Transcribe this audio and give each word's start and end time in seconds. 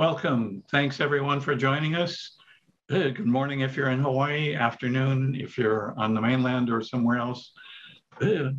Welcome. 0.00 0.62
Thanks 0.70 0.98
everyone 0.98 1.42
for 1.42 1.54
joining 1.54 1.94
us. 1.94 2.38
Uh, 2.90 3.10
Good 3.10 3.26
morning 3.26 3.60
if 3.60 3.76
you're 3.76 3.90
in 3.90 4.00
Hawaii, 4.00 4.54
afternoon 4.54 5.34
if 5.38 5.58
you're 5.58 5.92
on 5.98 6.14
the 6.14 6.22
mainland 6.22 6.70
or 6.70 6.80
somewhere 6.80 7.18
else. 7.18 7.52
Uh, 8.18 8.52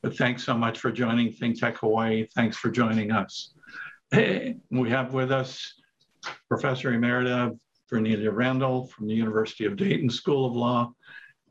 But 0.00 0.16
thanks 0.16 0.42
so 0.42 0.56
much 0.56 0.78
for 0.78 0.90
joining 0.90 1.30
Think 1.30 1.60
Tech 1.60 1.76
Hawaii. 1.76 2.26
Thanks 2.34 2.56
for 2.56 2.70
joining 2.70 3.12
us. 3.12 3.52
We 4.14 4.88
have 4.88 5.12
with 5.12 5.30
us 5.30 5.74
Professor 6.48 6.92
Emerita 6.92 7.54
Vernellia 7.92 8.34
Randall 8.34 8.86
from 8.86 9.06
the 9.06 9.14
University 9.14 9.66
of 9.66 9.76
Dayton 9.76 10.08
School 10.08 10.46
of 10.46 10.54
Law, 10.54 10.94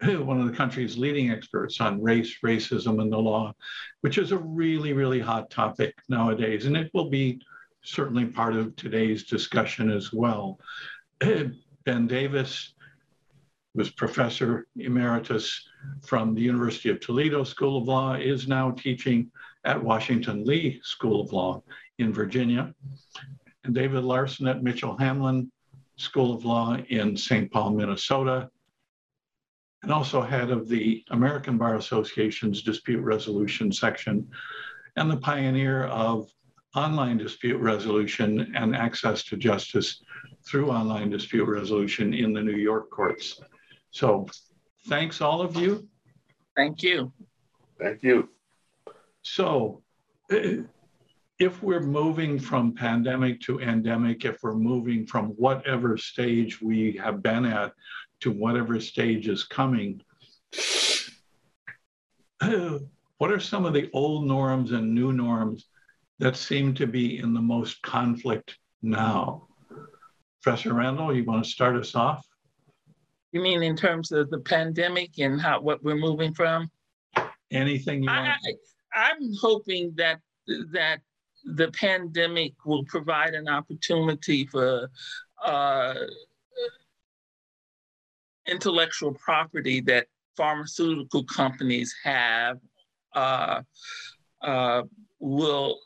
uh, 0.01 0.23
one 0.23 0.41
of 0.41 0.47
the 0.47 0.57
country's 0.57 0.97
leading 0.97 1.29
experts 1.29 1.79
on 1.79 2.01
race, 2.01 2.39
racism, 2.43 2.99
and 3.03 3.13
the 3.13 3.19
law, 3.19 3.53
which 4.01 4.17
is 4.17 4.31
a 4.31 4.37
really, 4.39 4.93
really 4.93 5.19
hot 5.19 5.51
topic 5.51 5.93
nowadays. 6.09 6.65
And 6.65 6.75
it 6.75 6.89
will 6.95 7.11
be 7.11 7.39
certainly 7.83 8.25
part 8.25 8.55
of 8.55 8.75
today's 8.75 9.23
discussion 9.23 9.91
as 9.91 10.11
well. 10.13 10.59
Ben 11.19 12.07
Davis 12.07 12.73
was 13.75 13.89
professor 13.89 14.67
emeritus 14.75 15.67
from 16.05 16.33
the 16.33 16.41
University 16.41 16.89
of 16.89 16.99
Toledo 16.99 17.43
School 17.43 17.77
of 17.77 17.87
Law, 17.87 18.13
is 18.13 18.47
now 18.47 18.71
teaching 18.71 19.31
at 19.65 19.83
Washington 19.83 20.45
Lee 20.45 20.79
School 20.83 21.21
of 21.21 21.33
Law 21.33 21.63
in 21.97 22.13
Virginia. 22.13 22.73
And 23.63 23.73
David 23.73 24.03
Larson 24.03 24.47
at 24.47 24.63
Mitchell 24.63 24.97
Hamline 24.97 25.49
School 25.97 26.33
of 26.33 26.45
Law 26.45 26.77
in 26.89 27.15
St. 27.17 27.51
Paul, 27.51 27.71
Minnesota, 27.71 28.49
and 29.83 29.91
also 29.91 30.21
head 30.21 30.49
of 30.49 30.67
the 30.67 31.03
American 31.11 31.57
Bar 31.57 31.75
Association's 31.75 32.61
dispute 32.61 33.01
resolution 33.01 33.71
section 33.71 34.27
and 34.95 35.09
the 35.09 35.17
pioneer 35.17 35.85
of 35.85 36.29
online 36.75 37.17
dispute 37.17 37.57
resolution 37.57 38.53
and 38.55 38.75
access 38.75 39.23
to 39.23 39.37
justice 39.37 40.03
through 40.45 40.71
online 40.71 41.09
dispute 41.09 41.45
resolution 41.45 42.13
in 42.13 42.33
the 42.33 42.41
New 42.41 42.57
York 42.57 42.89
courts. 42.89 43.39
So 43.91 44.27
thanks 44.87 45.21
all 45.21 45.41
of 45.41 45.55
you. 45.55 45.87
Thank 46.55 46.83
you. 46.83 47.11
Thank 47.79 48.03
you. 48.03 48.29
So 49.21 49.83
if 50.29 51.61
we're 51.61 51.79
moving 51.81 52.39
from 52.39 52.73
pandemic 52.73 53.39
to 53.41 53.59
endemic, 53.59 54.25
if 54.25 54.41
we're 54.41 54.53
moving 54.55 55.05
from 55.05 55.27
whatever 55.29 55.97
stage 55.97 56.61
we 56.61 56.93
have 56.93 57.21
been 57.21 57.45
at 57.45 57.73
to 58.21 58.31
whatever 58.31 58.79
stage 58.79 59.27
is 59.27 59.43
coming, 59.43 60.01
what 63.17 63.31
are 63.31 63.39
some 63.39 63.65
of 63.65 63.73
the 63.73 63.89
old 63.93 64.25
norms 64.25 64.71
and 64.71 64.93
new 64.93 65.13
norms 65.13 65.67
that 66.23 66.37
seem 66.37 66.73
to 66.73 66.87
be 66.87 67.17
in 67.17 67.33
the 67.33 67.41
most 67.41 67.81
conflict 67.81 68.57
now? 68.81 69.45
Professor 70.41 70.73
Randall, 70.73 71.13
you 71.13 71.25
want 71.25 71.43
to 71.43 71.49
start 71.49 71.75
us 71.75 71.95
off? 71.95 72.25
You 73.33 73.41
mean 73.41 73.61
in 73.61 73.75
terms 73.75 74.13
of 74.13 74.29
the 74.29 74.39
pandemic 74.39 75.19
and 75.19 75.41
how 75.41 75.59
what 75.59 75.83
we're 75.83 75.97
moving 75.97 76.33
from? 76.33 76.71
Anything 77.51 78.03
you 78.03 78.09
I, 78.09 78.19
want? 78.21 78.41
I, 78.95 79.11
I'm 79.11 79.33
hoping 79.41 79.93
that 79.97 80.21
that 80.71 81.01
the 81.43 81.69
pandemic 81.71 82.53
will 82.65 82.85
provide 82.85 83.33
an 83.33 83.49
opportunity 83.49 84.45
for 84.45 84.89
uh, 85.43 85.93
intellectual 88.47 89.13
property 89.15 89.81
that 89.81 90.07
pharmaceutical 90.37 91.25
companies 91.25 91.93
have 92.01 92.59
uh, 93.13 93.61
uh, 94.41 94.83
will 95.19 95.79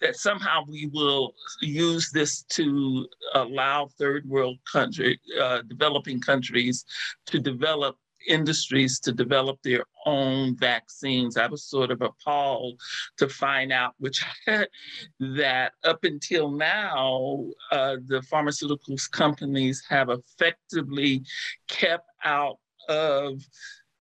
that 0.00 0.16
somehow 0.16 0.62
we 0.68 0.90
will 0.92 1.34
use 1.60 2.10
this 2.10 2.42
to 2.42 3.06
allow 3.34 3.88
third 3.98 4.28
world 4.28 4.58
country, 4.70 5.20
uh, 5.40 5.62
developing 5.62 6.20
countries 6.20 6.84
to 7.26 7.38
develop 7.38 7.96
industries 8.26 8.98
to 9.00 9.12
develop 9.12 9.58
their 9.62 9.84
own 10.04 10.56
vaccines. 10.56 11.36
I 11.36 11.46
was 11.46 11.64
sort 11.64 11.90
of 11.90 12.02
appalled 12.02 12.80
to 13.18 13.28
find 13.28 13.72
out 13.72 13.94
which 13.98 14.24
that 15.20 15.72
up 15.84 16.04
until 16.04 16.50
now, 16.50 17.44
uh, 17.72 17.96
the 18.06 18.20
pharmaceuticals 18.32 19.10
companies 19.10 19.82
have 19.88 20.10
effectively 20.10 21.22
kept 21.68 22.08
out 22.24 22.58
of 22.88 23.40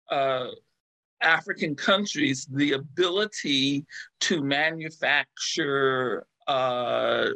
uh, 0.10 0.48
African 1.22 1.76
countries 1.76 2.48
the 2.52 2.74
ability 2.74 3.86
to 4.22 4.42
manufacture 4.42 6.26
uh, 6.48 7.30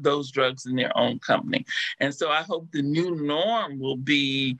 those 0.00 0.30
drugs 0.30 0.66
in 0.66 0.76
their 0.76 0.96
own 0.96 1.18
company. 1.20 1.64
And 2.00 2.14
so 2.14 2.30
I 2.30 2.42
hope 2.42 2.68
the 2.72 2.82
new 2.82 3.14
norm 3.14 3.78
will 3.78 3.96
be 3.96 4.58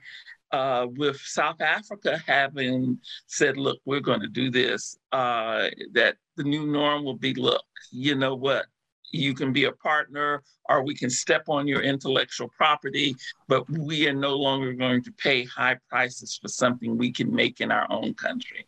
uh, 0.51 0.87
with 0.95 1.17
South 1.17 1.59
Africa 1.61 2.21
having 2.25 2.99
said, 3.25 3.57
look, 3.57 3.79
we're 3.85 3.99
going 3.99 4.21
to 4.21 4.29
do 4.29 4.49
this, 4.49 4.97
uh, 5.11 5.67
that 5.93 6.15
the 6.37 6.43
new 6.43 6.65
norm 6.65 7.03
will 7.03 7.17
be, 7.17 7.33
look, 7.33 7.63
you 7.91 8.15
know 8.15 8.35
what? 8.35 8.65
You 9.11 9.33
can 9.33 9.53
be 9.53 9.65
a 9.65 9.71
partner 9.71 10.43
or 10.69 10.83
we 10.83 10.95
can 10.95 11.09
step 11.09 11.43
on 11.47 11.67
your 11.67 11.81
intellectual 11.81 12.49
property, 12.49 13.15
but 13.47 13.69
we 13.69 14.07
are 14.07 14.13
no 14.13 14.35
longer 14.35 14.73
going 14.73 15.03
to 15.03 15.11
pay 15.13 15.45
high 15.45 15.77
prices 15.89 16.37
for 16.41 16.47
something 16.47 16.97
we 16.97 17.11
can 17.11 17.33
make 17.33 17.61
in 17.61 17.71
our 17.71 17.87
own 17.91 18.13
country. 18.13 18.65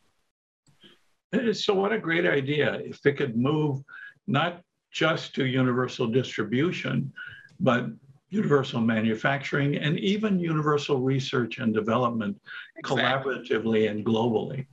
So, 1.53 1.75
what 1.75 1.91
a 1.91 1.99
great 1.99 2.25
idea 2.25 2.73
if 2.83 3.05
it 3.05 3.17
could 3.17 3.37
move 3.37 3.83
not 4.25 4.61
just 4.91 5.35
to 5.35 5.45
universal 5.45 6.07
distribution, 6.07 7.13
but 7.59 7.85
universal 8.29 8.81
manufacturing 8.81 9.75
and 9.75 9.99
even 9.99 10.39
universal 10.39 10.99
research 10.99 11.59
and 11.59 11.73
development 11.73 12.39
exactly. 12.77 13.35
collaboratively 13.35 13.89
and 13.89 14.05
globally. 14.05 14.65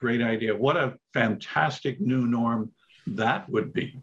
Great 0.00 0.22
idea. 0.22 0.56
What 0.56 0.76
a 0.76 0.98
fantastic 1.12 2.00
new 2.00 2.26
norm 2.26 2.72
that 3.06 3.48
would 3.48 3.72
be. 3.72 4.00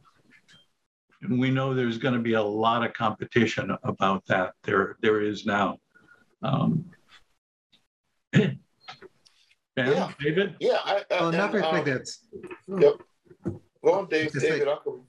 And 1.22 1.40
we 1.40 1.50
know 1.50 1.74
there's 1.74 1.98
going 1.98 2.14
to 2.14 2.20
be 2.20 2.34
a 2.34 2.42
lot 2.42 2.86
of 2.86 2.94
competition 2.94 3.76
about 3.84 4.26
that. 4.28 4.54
There, 4.64 4.98
there 5.02 5.22
is 5.22 5.46
now. 5.46 5.80
Um, 6.44 6.86
ben, 8.34 8.60
Yeah. 9.76 10.12
David? 10.20 10.56
Yeah. 10.60 10.80
I, 10.86 10.98
I, 10.98 11.04
Well, 11.12 11.26
and, 11.28 11.36
another 11.36 11.64
um, 11.64 11.76
thing 11.76 11.86
that's, 11.86 12.20
Yep. 12.68 12.94
Go 13.84 13.92
on, 13.94 14.08
Dave. 14.08 14.32
David, 14.32 14.68
like- 14.68 14.78
I'll 14.86 15.06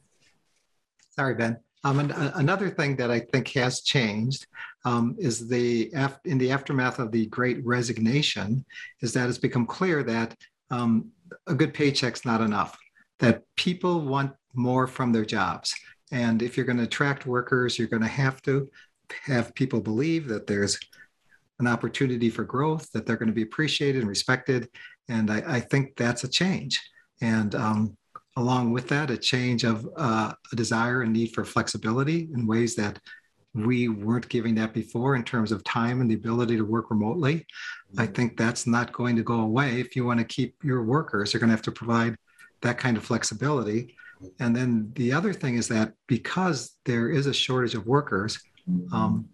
sorry, 1.10 1.34
Ben. 1.34 1.58
Um, 1.84 2.00
and, 2.00 2.12
uh, 2.12 2.32
another 2.34 2.70
thing 2.70 2.96
that 2.96 3.10
I 3.10 3.20
think 3.20 3.48
has 3.52 3.82
changed 3.82 4.46
um, 4.84 5.14
is 5.18 5.48
the 5.48 5.90
af- 5.94 6.18
in 6.24 6.38
the 6.38 6.50
aftermath 6.50 6.98
of 6.98 7.12
the 7.12 7.26
Great 7.26 7.64
Resignation, 7.64 8.64
is 9.00 9.12
that 9.12 9.28
it's 9.28 9.38
become 9.38 9.66
clear 9.66 10.02
that 10.02 10.36
um, 10.70 11.10
a 11.46 11.54
good 11.54 11.72
paycheck's 11.74 12.24
not 12.24 12.40
enough. 12.40 12.76
That 13.20 13.42
people 13.56 14.00
want 14.02 14.32
more 14.54 14.86
from 14.86 15.12
their 15.12 15.24
jobs, 15.24 15.74
and 16.10 16.42
if 16.42 16.56
you're 16.56 16.66
going 16.66 16.78
to 16.78 16.84
attract 16.84 17.26
workers, 17.26 17.78
you're 17.78 17.88
going 17.88 18.02
to 18.02 18.08
have 18.08 18.40
to 18.42 18.70
have 19.24 19.54
people 19.54 19.80
believe 19.80 20.28
that 20.28 20.46
there's 20.46 20.78
an 21.58 21.66
opportunity 21.66 22.30
for 22.30 22.44
growth, 22.44 22.90
that 22.92 23.06
they're 23.06 23.16
going 23.16 23.28
to 23.28 23.34
be 23.34 23.42
appreciated 23.42 24.00
and 24.00 24.08
respected, 24.08 24.68
and 25.08 25.30
I, 25.30 25.42
I 25.46 25.60
think 25.60 25.96
that's 25.96 26.24
a 26.24 26.28
change. 26.28 26.80
And 27.20 27.54
um, 27.54 27.96
along 28.36 28.72
with 28.72 28.88
that, 28.88 29.10
a 29.10 29.16
change 29.16 29.64
of 29.64 29.88
uh, 29.96 30.32
a 30.52 30.56
desire 30.56 31.02
and 31.02 31.12
need 31.12 31.34
for 31.34 31.44
flexibility 31.44 32.28
in 32.32 32.46
ways 32.46 32.76
that 32.76 33.00
we 33.54 33.88
weren't 33.88 34.28
giving 34.28 34.54
that 34.54 34.72
before 34.72 35.16
in 35.16 35.24
terms 35.24 35.50
of 35.50 35.64
time 35.64 36.00
and 36.00 36.10
the 36.10 36.14
ability 36.14 36.56
to 36.56 36.64
work 36.64 36.90
remotely. 36.90 37.46
I 37.96 38.06
think 38.06 38.36
that's 38.36 38.66
not 38.66 38.92
going 38.92 39.16
to 39.16 39.22
go 39.22 39.40
away. 39.40 39.80
If 39.80 39.96
you 39.96 40.04
want 40.04 40.20
to 40.20 40.24
keep 40.24 40.54
your 40.62 40.84
workers, 40.84 41.32
you're 41.32 41.40
going 41.40 41.48
to 41.48 41.56
have 41.56 41.62
to 41.62 41.72
provide 41.72 42.16
that 42.62 42.78
kind 42.78 42.96
of 42.96 43.04
flexibility. 43.04 43.96
And 44.40 44.54
then 44.54 44.92
the 44.94 45.12
other 45.12 45.32
thing 45.32 45.56
is 45.56 45.68
that 45.68 45.94
because 46.06 46.76
there 46.84 47.10
is 47.10 47.26
a 47.26 47.34
shortage 47.34 47.74
of 47.74 47.86
workers, 47.86 48.38
um, 48.92 49.28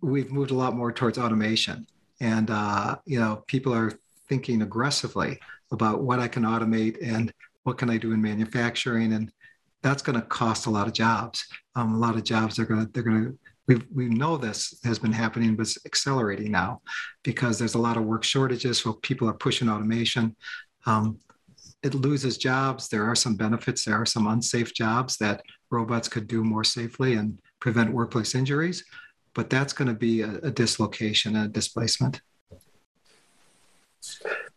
we've 0.00 0.30
moved 0.30 0.50
a 0.50 0.54
lot 0.54 0.74
more 0.74 0.92
towards 0.92 1.18
automation. 1.18 1.86
And, 2.20 2.50
uh, 2.50 2.96
you 3.04 3.20
know, 3.20 3.44
people 3.46 3.72
are 3.74 3.92
thinking 4.28 4.62
aggressively 4.62 5.38
about 5.70 6.02
what 6.02 6.18
I 6.18 6.28
can 6.28 6.42
automate 6.42 6.98
and 7.02 7.32
what 7.62 7.78
can 7.78 7.90
I 7.90 7.98
do 7.98 8.12
in 8.12 8.22
manufacturing, 8.22 9.12
and 9.12 9.30
that's 9.82 10.02
going 10.02 10.18
to 10.18 10.26
cost 10.26 10.66
a 10.66 10.70
lot 10.70 10.86
of 10.86 10.92
jobs. 10.92 11.46
Um, 11.74 11.94
a 11.94 11.98
lot 11.98 12.16
of 12.16 12.24
jobs 12.24 12.58
are 12.58 12.64
going 12.64 12.86
to 12.86 12.92
they're 12.92 13.02
going 13.02 13.24
to 13.24 13.38
we 13.66 13.76
we 13.94 14.08
know 14.08 14.36
this 14.36 14.80
has 14.84 14.98
been 14.98 15.12
happening, 15.12 15.54
but 15.54 15.62
it's 15.62 15.78
accelerating 15.84 16.50
now 16.50 16.80
because 17.22 17.58
there's 17.58 17.74
a 17.74 17.78
lot 17.78 17.98
of 17.98 18.04
work 18.04 18.24
shortages. 18.24 18.78
So 18.78 18.94
people 18.94 19.28
are 19.28 19.34
pushing 19.34 19.68
automation. 19.68 20.34
Um, 20.86 21.18
it 21.82 21.94
loses 21.94 22.38
jobs. 22.38 22.88
There 22.88 23.04
are 23.04 23.14
some 23.14 23.36
benefits. 23.36 23.84
There 23.84 23.94
are 23.94 24.06
some 24.06 24.26
unsafe 24.26 24.74
jobs 24.74 25.16
that 25.18 25.42
robots 25.70 26.08
could 26.08 26.26
do 26.26 26.42
more 26.42 26.64
safely 26.64 27.14
and 27.14 27.38
prevent 27.60 27.92
workplace 27.92 28.34
injuries. 28.34 28.84
But 29.34 29.50
that's 29.50 29.72
going 29.72 29.88
to 29.88 29.94
be 29.94 30.22
a, 30.22 30.38
a 30.42 30.50
dislocation 30.50 31.36
a 31.36 31.48
displacement. 31.48 32.20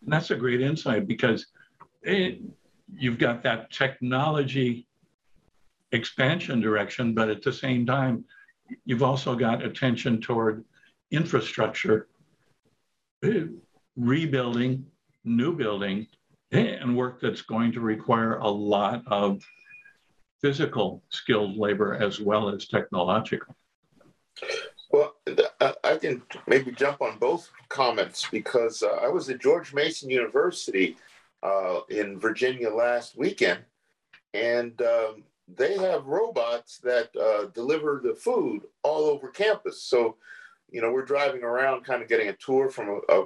That's 0.01 0.31
a 0.31 0.35
great 0.35 0.61
insight 0.61 1.07
because 1.07 1.47
it, 2.01 2.41
you've 2.97 3.19
got 3.19 3.43
that 3.43 3.71
technology 3.71 4.87
expansion 5.91 6.59
direction, 6.61 7.13
but 7.13 7.29
at 7.29 7.43
the 7.43 7.53
same 7.53 7.85
time, 7.85 8.25
you've 8.85 9.03
also 9.03 9.35
got 9.35 9.63
attention 9.63 10.21
toward 10.21 10.63
infrastructure, 11.11 12.07
eh, 13.23 13.43
rebuilding, 13.95 14.85
new 15.23 15.55
building, 15.55 16.07
and 16.51 16.97
work 16.97 17.21
that's 17.21 17.41
going 17.41 17.71
to 17.73 17.79
require 17.79 18.37
a 18.37 18.49
lot 18.49 19.03
of 19.07 19.41
physical 20.41 21.03
skilled 21.09 21.55
labor 21.57 21.95
as 21.95 22.19
well 22.19 22.49
as 22.49 22.67
technological. 22.67 23.55
Well, 24.91 25.15
I 25.83 25.95
can 25.95 26.21
maybe 26.47 26.71
jump 26.71 27.01
on 27.01 27.17
both 27.17 27.49
comments 27.69 28.27
because 28.29 28.83
uh, 28.83 28.97
I 29.01 29.07
was 29.07 29.29
at 29.29 29.39
George 29.39 29.73
Mason 29.73 30.09
University 30.09 30.97
uh, 31.43 31.81
in 31.89 32.19
Virginia 32.19 32.69
last 32.69 33.17
weekend, 33.17 33.61
and 34.33 34.81
um, 34.81 35.23
they 35.47 35.77
have 35.77 36.05
robots 36.05 36.79
that 36.79 37.09
uh, 37.15 37.45
deliver 37.53 38.01
the 38.03 38.15
food 38.15 38.63
all 38.83 39.05
over 39.05 39.29
campus. 39.29 39.81
So, 39.81 40.17
you 40.69 40.81
know, 40.81 40.91
we're 40.91 41.05
driving 41.05 41.43
around, 41.43 41.85
kind 41.85 42.01
of 42.01 42.09
getting 42.09 42.27
a 42.27 42.33
tour 42.33 42.69
from 42.69 42.89
a, 42.89 43.13
a, 43.13 43.23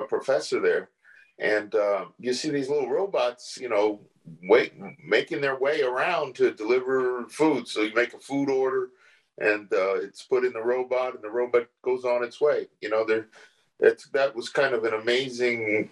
a 0.00 0.06
professor 0.06 0.60
there, 0.60 0.90
and 1.38 1.74
uh, 1.74 2.06
you 2.18 2.32
see 2.32 2.50
these 2.50 2.68
little 2.68 2.88
robots, 2.88 3.58
you 3.60 3.68
know, 3.68 4.00
wait, 4.42 4.72
making 5.04 5.40
their 5.40 5.58
way 5.58 5.82
around 5.82 6.34
to 6.36 6.52
deliver 6.52 7.26
food. 7.28 7.68
So 7.68 7.82
you 7.82 7.94
make 7.94 8.14
a 8.14 8.18
food 8.18 8.48
order, 8.48 8.88
and 9.38 9.70
uh, 9.72 9.96
it's 9.96 10.22
put 10.22 10.44
in 10.44 10.52
the 10.52 10.62
robot, 10.62 11.14
and 11.14 11.22
the 11.22 11.30
robot 11.30 11.66
goes 11.82 12.04
on 12.04 12.24
its 12.24 12.40
way. 12.40 12.68
You 12.80 12.88
know, 12.88 13.04
there, 13.04 13.28
it's 13.80 14.08
that 14.10 14.34
was 14.34 14.48
kind 14.48 14.74
of 14.74 14.84
an 14.84 14.94
amazing, 14.94 15.90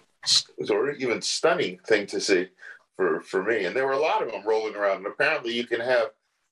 or 0.69 0.91
even 0.91 1.21
stunning 1.21 1.79
thing 1.85 2.07
to 2.07 2.19
see 2.19 2.47
for 2.95 3.21
for 3.21 3.43
me. 3.43 3.65
And 3.65 3.75
there 3.75 3.85
were 3.85 3.93
a 3.93 3.99
lot 3.99 4.23
of 4.23 4.31
them 4.31 4.45
rolling 4.45 4.75
around. 4.75 4.97
And 4.97 5.07
apparently, 5.07 5.53
you 5.53 5.65
can 5.65 5.79
have 5.79 6.09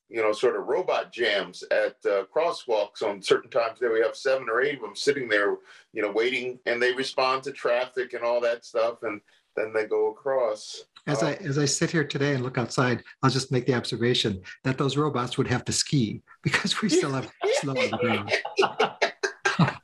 you 0.08 0.22
know 0.22 0.32
sort 0.32 0.56
of 0.56 0.66
robot 0.66 1.12
jams 1.12 1.64
at 1.70 1.96
uh, 2.06 2.24
crosswalks 2.34 3.02
on 3.02 3.22
certain 3.22 3.50
times. 3.50 3.78
There 3.80 3.92
we 3.92 4.00
have 4.00 4.16
seven 4.16 4.48
or 4.48 4.62
eight 4.62 4.76
of 4.76 4.82
them 4.82 4.96
sitting 4.96 5.28
there, 5.28 5.56
you 5.92 6.02
know, 6.02 6.12
waiting, 6.12 6.58
and 6.66 6.80
they 6.80 6.92
respond 6.92 7.42
to 7.44 7.52
traffic 7.52 8.12
and 8.12 8.22
all 8.22 8.40
that 8.42 8.64
stuff, 8.64 9.02
and 9.02 9.20
then 9.56 9.72
they 9.72 9.86
go 9.86 10.10
across. 10.10 10.84
As 11.06 11.22
I 11.22 11.34
as 11.34 11.58
I 11.58 11.64
sit 11.64 11.90
here 11.90 12.04
today 12.04 12.34
and 12.34 12.42
look 12.42 12.58
outside, 12.58 13.02
I'll 13.22 13.30
just 13.30 13.52
make 13.52 13.66
the 13.66 13.74
observation 13.74 14.42
that 14.62 14.78
those 14.78 14.96
robots 14.96 15.36
would 15.36 15.48
have 15.48 15.64
to 15.66 15.72
ski 15.72 16.22
because 16.42 16.80
we 16.80 16.88
still 16.88 17.12
have 17.12 17.30
snow 17.60 17.72
on 17.72 17.90
the 17.90 17.98
ground. 17.98 18.32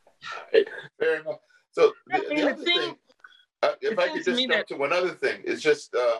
Fair 0.98 1.20
enough. 1.20 1.38
So 1.72 1.92
the, 2.06 2.24
the 2.28 2.42
other 2.42 2.62
thing, 2.62 2.96
uh, 3.62 3.72
if 3.80 3.98
I 3.98 4.08
could 4.08 4.24
just 4.24 4.38
jump 4.38 4.52
that... 4.52 4.68
to 4.68 4.76
one 4.76 4.92
other 4.92 5.10
thing, 5.10 5.42
is 5.44 5.62
just 5.62 5.94
uh, 5.94 6.18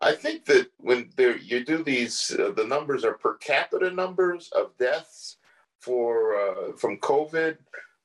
I 0.00 0.12
think 0.12 0.44
that 0.46 0.68
when 0.78 1.10
there 1.16 1.36
you 1.36 1.64
do 1.64 1.82
these, 1.82 2.34
uh, 2.38 2.50
the 2.50 2.66
numbers 2.66 3.04
are 3.04 3.14
per 3.14 3.36
capita 3.36 3.90
numbers 3.90 4.50
of 4.54 4.76
deaths 4.78 5.38
for 5.80 6.36
uh, 6.36 6.76
from 6.76 6.98
COVID. 6.98 7.56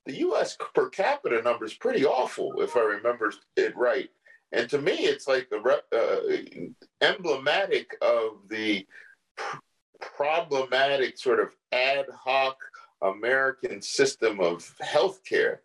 The 0.06 0.18
U.S. 0.20 0.58
per 0.74 0.90
capita 0.90 1.42
number 1.42 1.66
is 1.66 1.74
pretty 1.74 2.06
awful, 2.06 2.62
if 2.62 2.76
I 2.76 2.82
remember 2.82 3.32
it 3.56 3.76
right. 3.76 4.10
And 4.52 4.70
to 4.70 4.80
me, 4.80 4.94
it's 4.94 5.28
like 5.28 5.50
the 5.50 5.82
uh, 5.92 7.06
emblematic 7.06 7.96
of 8.02 8.48
the 8.50 8.88
pr- 9.36 9.58
problematic 10.00 11.18
sort 11.18 11.40
of 11.40 11.50
ad 11.72 12.06
hoc 12.14 12.58
American 13.02 13.82
system 13.82 14.40
of 14.40 14.74
healthcare, 14.82 15.60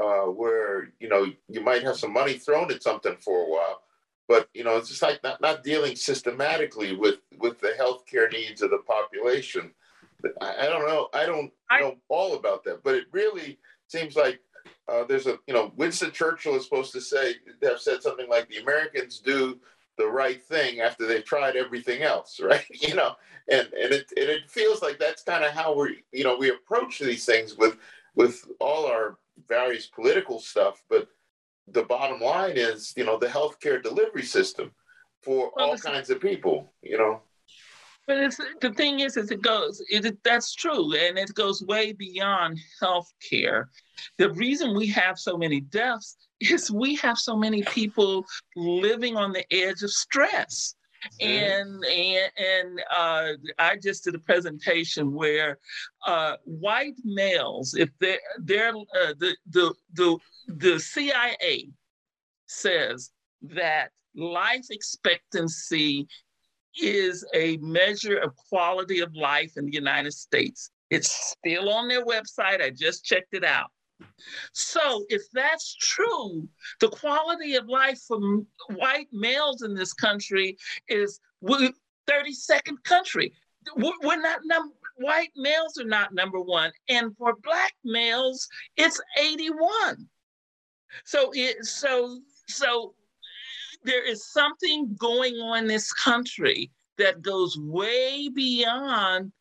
uh, 0.00 0.26
where 0.30 0.92
you 1.00 1.08
know 1.08 1.26
you 1.48 1.60
might 1.62 1.82
have 1.82 1.96
some 1.96 2.12
money 2.12 2.34
thrown 2.34 2.70
at 2.70 2.82
something 2.82 3.16
for 3.20 3.46
a 3.46 3.48
while, 3.48 3.82
but 4.28 4.48
you 4.54 4.64
know 4.64 4.76
it's 4.76 4.88
just 4.88 5.02
like 5.02 5.22
not, 5.22 5.40
not 5.40 5.62
dealing 5.62 5.96
systematically 5.96 6.96
with 6.96 7.16
with 7.38 7.58
the 7.60 7.74
healthcare 7.78 8.30
needs 8.32 8.62
of 8.62 8.70
the 8.70 8.82
population. 8.86 9.72
I, 10.40 10.66
I 10.66 10.66
don't 10.66 10.86
know. 10.86 11.08
I 11.12 11.26
don't 11.26 11.52
I, 11.70 11.80
know 11.80 11.96
all 12.08 12.34
about 12.34 12.64
that, 12.64 12.82
but 12.82 12.94
it 12.94 13.04
really 13.12 13.58
seems 13.88 14.16
like 14.16 14.40
uh, 14.88 15.04
there's 15.04 15.26
a, 15.26 15.38
you 15.46 15.54
know, 15.54 15.72
Winston 15.76 16.12
Churchill 16.12 16.56
is 16.56 16.64
supposed 16.64 16.92
to 16.92 17.00
say, 17.00 17.34
have 17.62 17.80
said 17.80 18.02
something 18.02 18.28
like 18.28 18.48
the 18.48 18.58
Americans 18.58 19.18
do 19.18 19.58
the 19.98 20.06
right 20.06 20.42
thing 20.42 20.80
after 20.80 21.06
they've 21.06 21.24
tried 21.24 21.56
everything 21.56 22.02
else, 22.02 22.40
right? 22.42 22.64
you 22.70 22.94
know, 22.94 23.12
and 23.50 23.68
and 23.72 23.92
it 23.92 24.12
and 24.16 24.28
it 24.28 24.48
feels 24.48 24.82
like 24.82 24.98
that's 24.98 25.22
kind 25.22 25.44
of 25.44 25.52
how 25.52 25.78
we, 25.78 26.02
you 26.12 26.24
know, 26.24 26.36
we 26.36 26.50
approach 26.50 26.98
these 26.98 27.24
things 27.24 27.56
with 27.56 27.76
with 28.14 28.46
all 28.60 28.86
our 28.86 29.18
various 29.48 29.86
political 29.86 30.38
stuff. 30.38 30.82
But 30.88 31.08
the 31.68 31.82
bottom 31.82 32.20
line 32.20 32.54
is, 32.56 32.92
you 32.96 33.04
know, 33.04 33.18
the 33.18 33.26
healthcare 33.26 33.82
delivery 33.82 34.22
system 34.22 34.72
for 35.22 35.50
well, 35.56 35.70
all 35.70 35.78
kinds 35.78 36.10
of 36.10 36.20
people, 36.20 36.72
you 36.82 36.98
know. 36.98 37.20
But 38.06 38.18
it's, 38.18 38.40
the 38.60 38.72
thing 38.72 39.00
is, 39.00 39.16
is 39.16 39.32
it 39.32 39.42
goes, 39.42 39.82
it, 39.88 40.22
that's 40.22 40.54
true, 40.54 40.94
and 40.94 41.18
it 41.18 41.34
goes 41.34 41.64
way 41.64 41.92
beyond 41.92 42.60
healthcare. 42.80 43.64
The 44.18 44.30
reason 44.32 44.76
we 44.76 44.86
have 44.88 45.18
so 45.18 45.36
many 45.36 45.60
deaths 45.60 46.16
is 46.40 46.70
we 46.70 46.94
have 46.96 47.18
so 47.18 47.36
many 47.36 47.62
people 47.64 48.24
living 48.54 49.16
on 49.16 49.32
the 49.32 49.44
edge 49.52 49.82
of 49.82 49.90
stress. 49.90 50.76
And 51.20 51.84
and 51.84 52.32
and 52.36 52.82
uh, 52.94 53.28
I 53.58 53.76
just 53.76 54.04
did 54.04 54.14
a 54.14 54.18
presentation 54.18 55.12
where 55.12 55.58
uh, 56.06 56.36
white 56.44 56.96
males, 57.04 57.74
if 57.74 57.90
they're 58.00 58.18
they're 58.38 58.76
uh, 58.76 59.14
the 59.18 59.36
the 59.50 59.74
the 59.94 60.18
the 60.48 60.78
CIA 60.78 61.68
says 62.46 63.10
that 63.42 63.90
life 64.14 64.66
expectancy 64.70 66.06
is 66.80 67.24
a 67.34 67.56
measure 67.58 68.16
of 68.18 68.34
quality 68.36 69.00
of 69.00 69.14
life 69.14 69.52
in 69.56 69.66
the 69.66 69.72
United 69.72 70.12
States. 70.12 70.70
It's 70.90 71.34
still 71.38 71.70
on 71.70 71.88
their 71.88 72.04
website. 72.04 72.62
I 72.62 72.70
just 72.70 73.04
checked 73.04 73.34
it 73.34 73.44
out. 73.44 73.70
So, 74.52 75.04
if 75.08 75.22
that's 75.32 75.74
true, 75.76 76.48
the 76.80 76.88
quality 76.88 77.54
of 77.54 77.68
life 77.68 78.00
for 78.06 78.18
white 78.74 79.08
males 79.12 79.62
in 79.62 79.74
this 79.74 79.92
country 79.92 80.56
is 80.88 81.20
32nd 81.44 82.82
country. 82.84 83.32
We're 83.76 84.20
not 84.20 84.40
number 84.44 84.74
white 84.96 85.32
males 85.36 85.78
are 85.78 85.84
not 85.84 86.14
number 86.14 86.40
one, 86.40 86.72
and 86.88 87.16
for 87.16 87.34
black 87.42 87.74
males, 87.84 88.48
it's 88.76 89.00
81. 89.18 90.08
So 91.04 91.30
it 91.34 91.64
so 91.64 92.20
so 92.48 92.94
there 93.84 94.04
is 94.04 94.26
something 94.32 94.96
going 94.98 95.34
on 95.36 95.58
in 95.58 95.66
this 95.66 95.92
country 95.92 96.70
that 96.98 97.22
goes 97.22 97.58
way 97.58 98.28
beyond 98.28 99.32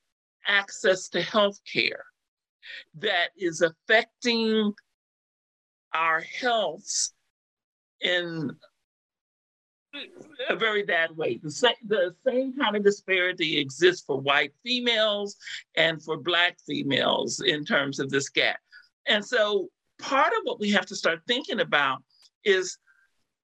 access 0.47 1.07
to 1.09 1.21
health 1.21 1.59
care 1.71 2.05
that 2.99 3.29
is 3.37 3.61
affecting 3.61 4.73
our 5.93 6.21
health 6.21 7.11
in 8.01 8.51
a 10.49 10.55
very 10.55 10.83
bad 10.83 11.15
way. 11.15 11.39
The 11.41 11.51
same, 11.51 11.75
the 11.87 12.13
same 12.27 12.55
kind 12.57 12.75
of 12.75 12.83
disparity 12.83 13.57
exists 13.57 14.03
for 14.05 14.19
white 14.19 14.53
females 14.63 15.37
and 15.75 16.03
for 16.03 16.17
Black 16.17 16.57
females 16.67 17.41
in 17.45 17.63
terms 17.63 17.99
of 17.99 18.09
this 18.09 18.29
gap. 18.29 18.59
And 19.07 19.23
so 19.23 19.69
part 19.99 20.33
of 20.33 20.39
what 20.43 20.59
we 20.59 20.71
have 20.71 20.85
to 20.87 20.95
start 20.95 21.21
thinking 21.27 21.61
about 21.61 22.03
is 22.43 22.77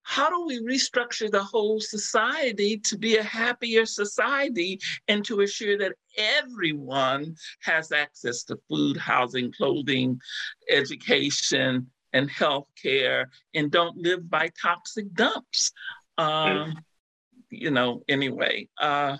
how 0.03 0.29
do 0.29 0.45
we 0.45 0.59
restructure 0.61 1.29
the 1.29 1.43
whole 1.43 1.79
society 1.79 2.77
to 2.77 2.97
be 2.97 3.17
a 3.17 3.23
happier 3.23 3.85
society 3.85 4.79
and 5.07 5.23
to 5.25 5.41
assure 5.41 5.77
that 5.77 5.93
everyone 6.17 7.35
has 7.61 7.91
access 7.91 8.43
to 8.43 8.59
food, 8.67 8.97
housing, 8.97 9.51
clothing, 9.51 10.19
education, 10.69 11.87
and 12.13 12.29
health 12.29 12.67
care 12.81 13.29
and 13.53 13.71
don't 13.71 13.97
live 13.97 14.29
by 14.29 14.49
toxic 14.61 15.13
dumps? 15.13 15.71
Um, 16.17 16.75
you 17.49 17.71
know, 17.71 18.03
anyway. 18.07 18.67
Uh, 18.79 19.17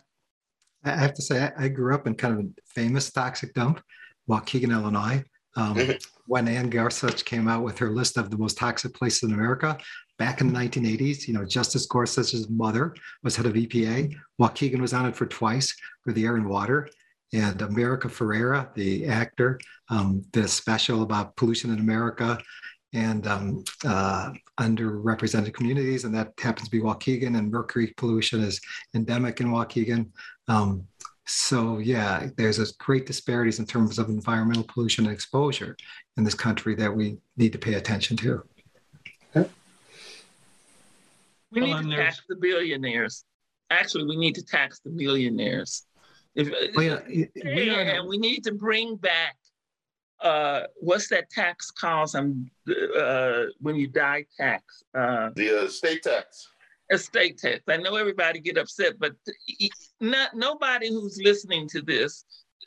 I 0.84 0.92
have 0.92 1.14
to 1.14 1.22
say, 1.22 1.52
I 1.58 1.68
grew 1.68 1.94
up 1.94 2.08
in 2.08 2.16
kind 2.16 2.40
of 2.40 2.46
a 2.46 2.50
famous 2.66 3.12
toxic 3.12 3.54
dump, 3.54 3.82
Waukegan, 4.30 4.72
Illinois. 4.72 5.24
Um, 5.56 5.78
when 6.28 6.48
Anne 6.48 6.70
Gorsuch 6.70 7.26
came 7.26 7.48
out 7.48 7.64
with 7.64 7.78
her 7.80 7.90
list 7.90 8.18
of 8.18 8.30
the 8.30 8.38
most 8.38 8.58
toxic 8.58 8.94
places 8.94 9.24
in 9.24 9.34
America, 9.34 9.78
back 10.22 10.40
in 10.40 10.54
the 10.54 10.60
1980s. 10.60 11.28
You 11.28 11.34
know, 11.34 11.44
Justice 11.44 11.88
Gorsuch's 11.88 12.48
mother 12.48 12.94
was 13.24 13.36
head 13.36 13.48
of 13.48 13.54
EPA. 13.54 14.14
Waukegan 14.40 14.80
was 14.80 14.94
on 14.94 15.08
it 15.08 15.16
for 15.16 15.26
twice 15.26 15.76
for 16.04 16.14
the 16.14 16.26
air 16.26 16.36
and 16.36 16.48
water. 16.48 16.88
And 17.34 17.60
America 17.64 18.08
Ferrera, 18.08 18.72
the 18.76 19.08
actor, 19.08 19.60
um, 19.90 20.24
did 20.30 20.46
a 20.46 20.48
special 20.48 21.02
about 21.02 21.36
pollution 21.38 21.74
in 21.74 21.80
America 21.80 22.38
and 22.94 23.26
um, 23.26 23.64
uh, 23.84 24.32
underrepresented 24.60 25.56
communities, 25.56 26.04
and 26.04 26.14
that 26.14 26.34
happens 26.38 26.68
to 26.68 26.72
be 26.72 26.84
Waukegan, 26.84 27.36
and 27.36 27.50
mercury 27.50 27.92
pollution 27.98 28.42
is 28.42 28.62
endemic 28.94 29.40
in 29.40 29.48
Waukegan. 29.48 30.08
Um, 30.48 30.86
so 31.26 31.80
yeah, 31.80 32.28
there's 32.38 32.60
a 32.60 32.68
great 32.78 33.08
disparities 33.08 33.58
in 33.58 33.66
terms 33.66 33.98
of 33.98 34.10
environmental 34.10 34.66
pollution 34.66 35.06
and 35.06 35.14
exposure 35.14 35.76
in 36.18 36.24
this 36.24 36.36
country 36.36 36.76
that 36.76 36.96
we 36.96 37.18
need 37.38 37.54
to 37.54 37.60
pay 37.60 37.74
attention 37.74 38.18
to. 38.18 38.44
We 41.52 41.62
need 41.62 41.90
to 41.90 41.96
tax 41.96 42.22
the 42.28 42.36
billionaires. 42.36 43.26
Actually, 43.70 44.06
we 44.06 44.18
need 44.18 44.36
to 44.36 44.46
tax 44.46 44.80
the 44.80 44.92
millionaires. 44.92 45.86
If, 46.36 46.50
well, 46.76 47.02
yeah, 47.10 47.26
we 47.36 47.70
and 47.70 48.08
we 48.08 48.18
need 48.18 48.44
to 48.46 48.54
bring 48.54 48.96
back 48.96 49.36
uh, 50.22 50.64
what's 50.76 51.08
that 51.10 51.30
tax 51.30 51.72
called? 51.72 52.16
Um, 52.16 52.50
uh, 52.98 53.46
when 53.60 53.76
you 53.76 53.88
die 53.88 54.26
tax. 54.38 54.84
Uh, 54.94 55.30
the 55.36 55.64
estate 55.66 56.04
tax. 56.04 56.48
Estate 56.92 57.38
tax. 57.38 57.62
I 57.68 57.78
know 57.78 57.96
everybody 57.96 58.40
get 58.40 58.58
upset, 58.58 59.00
but 59.00 59.14
not 60.00 60.36
nobody 60.36 60.90
who's 60.90 61.20
listening 61.24 61.68
to 61.70 61.82
this 61.82 62.26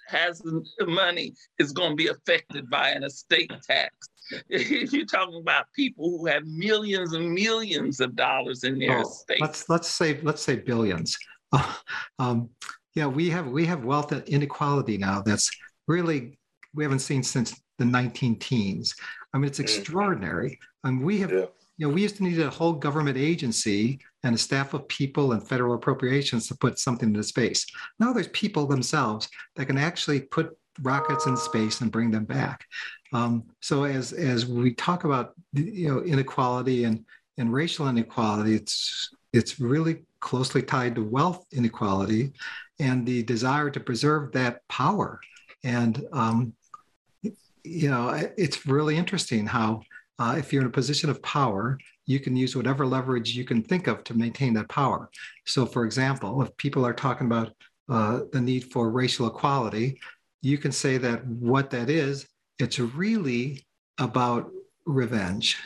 has 0.08 0.40
the 0.40 0.86
money 0.86 1.34
is 1.58 1.72
going 1.72 1.90
to 1.90 1.96
be 1.96 2.08
affected 2.08 2.68
by 2.68 2.90
an 2.90 3.04
estate 3.04 3.52
tax. 3.66 3.94
You're 4.48 5.06
talking 5.06 5.40
about 5.40 5.66
people 5.74 6.10
who 6.10 6.26
have 6.26 6.46
millions 6.46 7.12
and 7.12 7.32
millions 7.32 8.00
of 8.00 8.16
dollars 8.16 8.64
in 8.64 8.78
their 8.78 8.98
oh, 8.98 9.02
estate. 9.02 9.40
Let's 9.40 9.68
let's 9.68 9.88
say 9.88 10.20
let's 10.22 10.42
say 10.42 10.56
billions. 10.56 11.18
um, 12.18 12.48
yeah, 12.94 13.06
we 13.06 13.28
have 13.30 13.48
we 13.48 13.66
have 13.66 13.84
wealth 13.84 14.12
inequality 14.12 14.98
now 14.98 15.20
that's 15.20 15.50
really 15.86 16.38
we 16.74 16.84
haven't 16.84 17.00
seen 17.00 17.22
since 17.22 17.60
the 17.78 17.84
19 17.84 18.38
teens. 18.38 18.94
I 19.32 19.38
mean, 19.38 19.46
it's 19.46 19.58
mm. 19.58 19.64
extraordinary. 19.64 20.58
I 20.82 20.88
and 20.88 20.98
mean, 20.98 21.06
we 21.06 21.18
have, 21.20 21.32
yeah. 21.32 21.46
you 21.76 21.88
know, 21.88 21.94
we 21.94 22.02
used 22.02 22.16
to 22.16 22.24
need 22.24 22.40
a 22.40 22.50
whole 22.50 22.72
government 22.72 23.16
agency 23.16 24.00
and 24.22 24.34
a 24.34 24.38
staff 24.38 24.74
of 24.74 24.86
people 24.88 25.32
and 25.32 25.46
federal 25.46 25.74
appropriations 25.74 26.48
to 26.48 26.56
put 26.56 26.78
something 26.78 27.08
into 27.08 27.22
space. 27.22 27.66
Now 27.98 28.12
there's 28.12 28.28
people 28.28 28.66
themselves 28.66 29.28
that 29.56 29.66
can 29.66 29.78
actually 29.78 30.20
put 30.20 30.56
rockets 30.82 31.26
in 31.26 31.36
space 31.36 31.80
and 31.80 31.92
bring 31.92 32.10
them 32.10 32.24
back. 32.24 32.64
Um, 33.12 33.44
so 33.60 33.84
as 33.84 34.12
as 34.12 34.46
we 34.46 34.74
talk 34.74 35.04
about 35.04 35.34
you 35.52 35.88
know 35.88 36.02
inequality 36.02 36.84
and 36.84 37.04
and 37.38 37.52
racial 37.52 37.88
inequality, 37.88 38.54
it's 38.54 39.10
it's 39.32 39.60
really 39.60 40.04
closely 40.20 40.62
tied 40.62 40.94
to 40.94 41.04
wealth 41.04 41.46
inequality 41.52 42.32
and 42.78 43.06
the 43.06 43.22
desire 43.22 43.70
to 43.70 43.80
preserve 43.80 44.32
that 44.32 44.66
power. 44.68 45.20
And 45.62 46.04
um, 46.12 46.54
you 47.64 47.90
know, 47.90 48.08
it's 48.36 48.66
really 48.66 48.96
interesting 48.96 49.46
how 49.46 49.82
uh, 50.18 50.36
if 50.38 50.52
you're 50.52 50.62
in 50.62 50.68
a 50.68 50.72
position 50.72 51.10
of 51.10 51.22
power, 51.22 51.78
you 52.06 52.20
can 52.20 52.36
use 52.36 52.54
whatever 52.54 52.86
leverage 52.86 53.34
you 53.34 53.44
can 53.44 53.62
think 53.62 53.86
of 53.86 54.04
to 54.04 54.14
maintain 54.14 54.52
that 54.54 54.68
power. 54.68 55.10
So, 55.46 55.64
for 55.66 55.84
example, 55.84 56.42
if 56.42 56.56
people 56.56 56.86
are 56.86 56.92
talking 56.92 57.26
about 57.26 57.52
uh, 57.88 58.20
the 58.32 58.40
need 58.40 58.70
for 58.70 58.90
racial 58.90 59.26
equality, 59.26 59.98
you 60.44 60.58
can 60.58 60.72
say 60.72 60.98
that 60.98 61.26
what 61.26 61.70
that 61.70 61.88
is, 61.88 62.26
it's 62.58 62.78
really 62.78 63.66
about 63.98 64.50
revenge, 64.84 65.58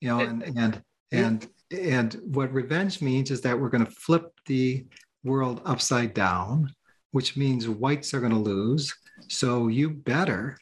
you 0.00 0.08
know, 0.08 0.20
and 0.20 0.42
and 0.42 0.82
and 1.12 1.48
and 1.70 2.14
what 2.24 2.52
revenge 2.52 3.00
means 3.00 3.30
is 3.30 3.40
that 3.42 3.58
we're 3.58 3.68
going 3.68 3.84
to 3.84 3.90
flip 3.90 4.32
the 4.46 4.84
world 5.22 5.62
upside 5.64 6.12
down, 6.12 6.72
which 7.12 7.36
means 7.36 7.68
whites 7.68 8.12
are 8.14 8.20
going 8.20 8.32
to 8.32 8.38
lose. 8.38 8.92
So 9.28 9.68
you 9.68 9.90
better 9.90 10.58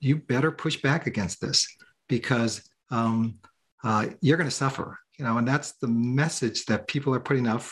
you 0.00 0.16
better 0.16 0.50
push 0.50 0.80
back 0.80 1.06
against 1.06 1.40
this 1.40 1.66
because 2.08 2.62
um, 2.90 3.38
uh, 3.84 4.06
you're 4.20 4.36
going 4.36 4.48
to 4.48 4.54
suffer. 4.54 4.98
You 5.18 5.24
know, 5.24 5.38
and 5.38 5.46
that's 5.46 5.72
the 5.72 5.88
message 5.88 6.64
that 6.66 6.86
people 6.86 7.14
are 7.14 7.20
putting 7.20 7.46
out 7.48 7.68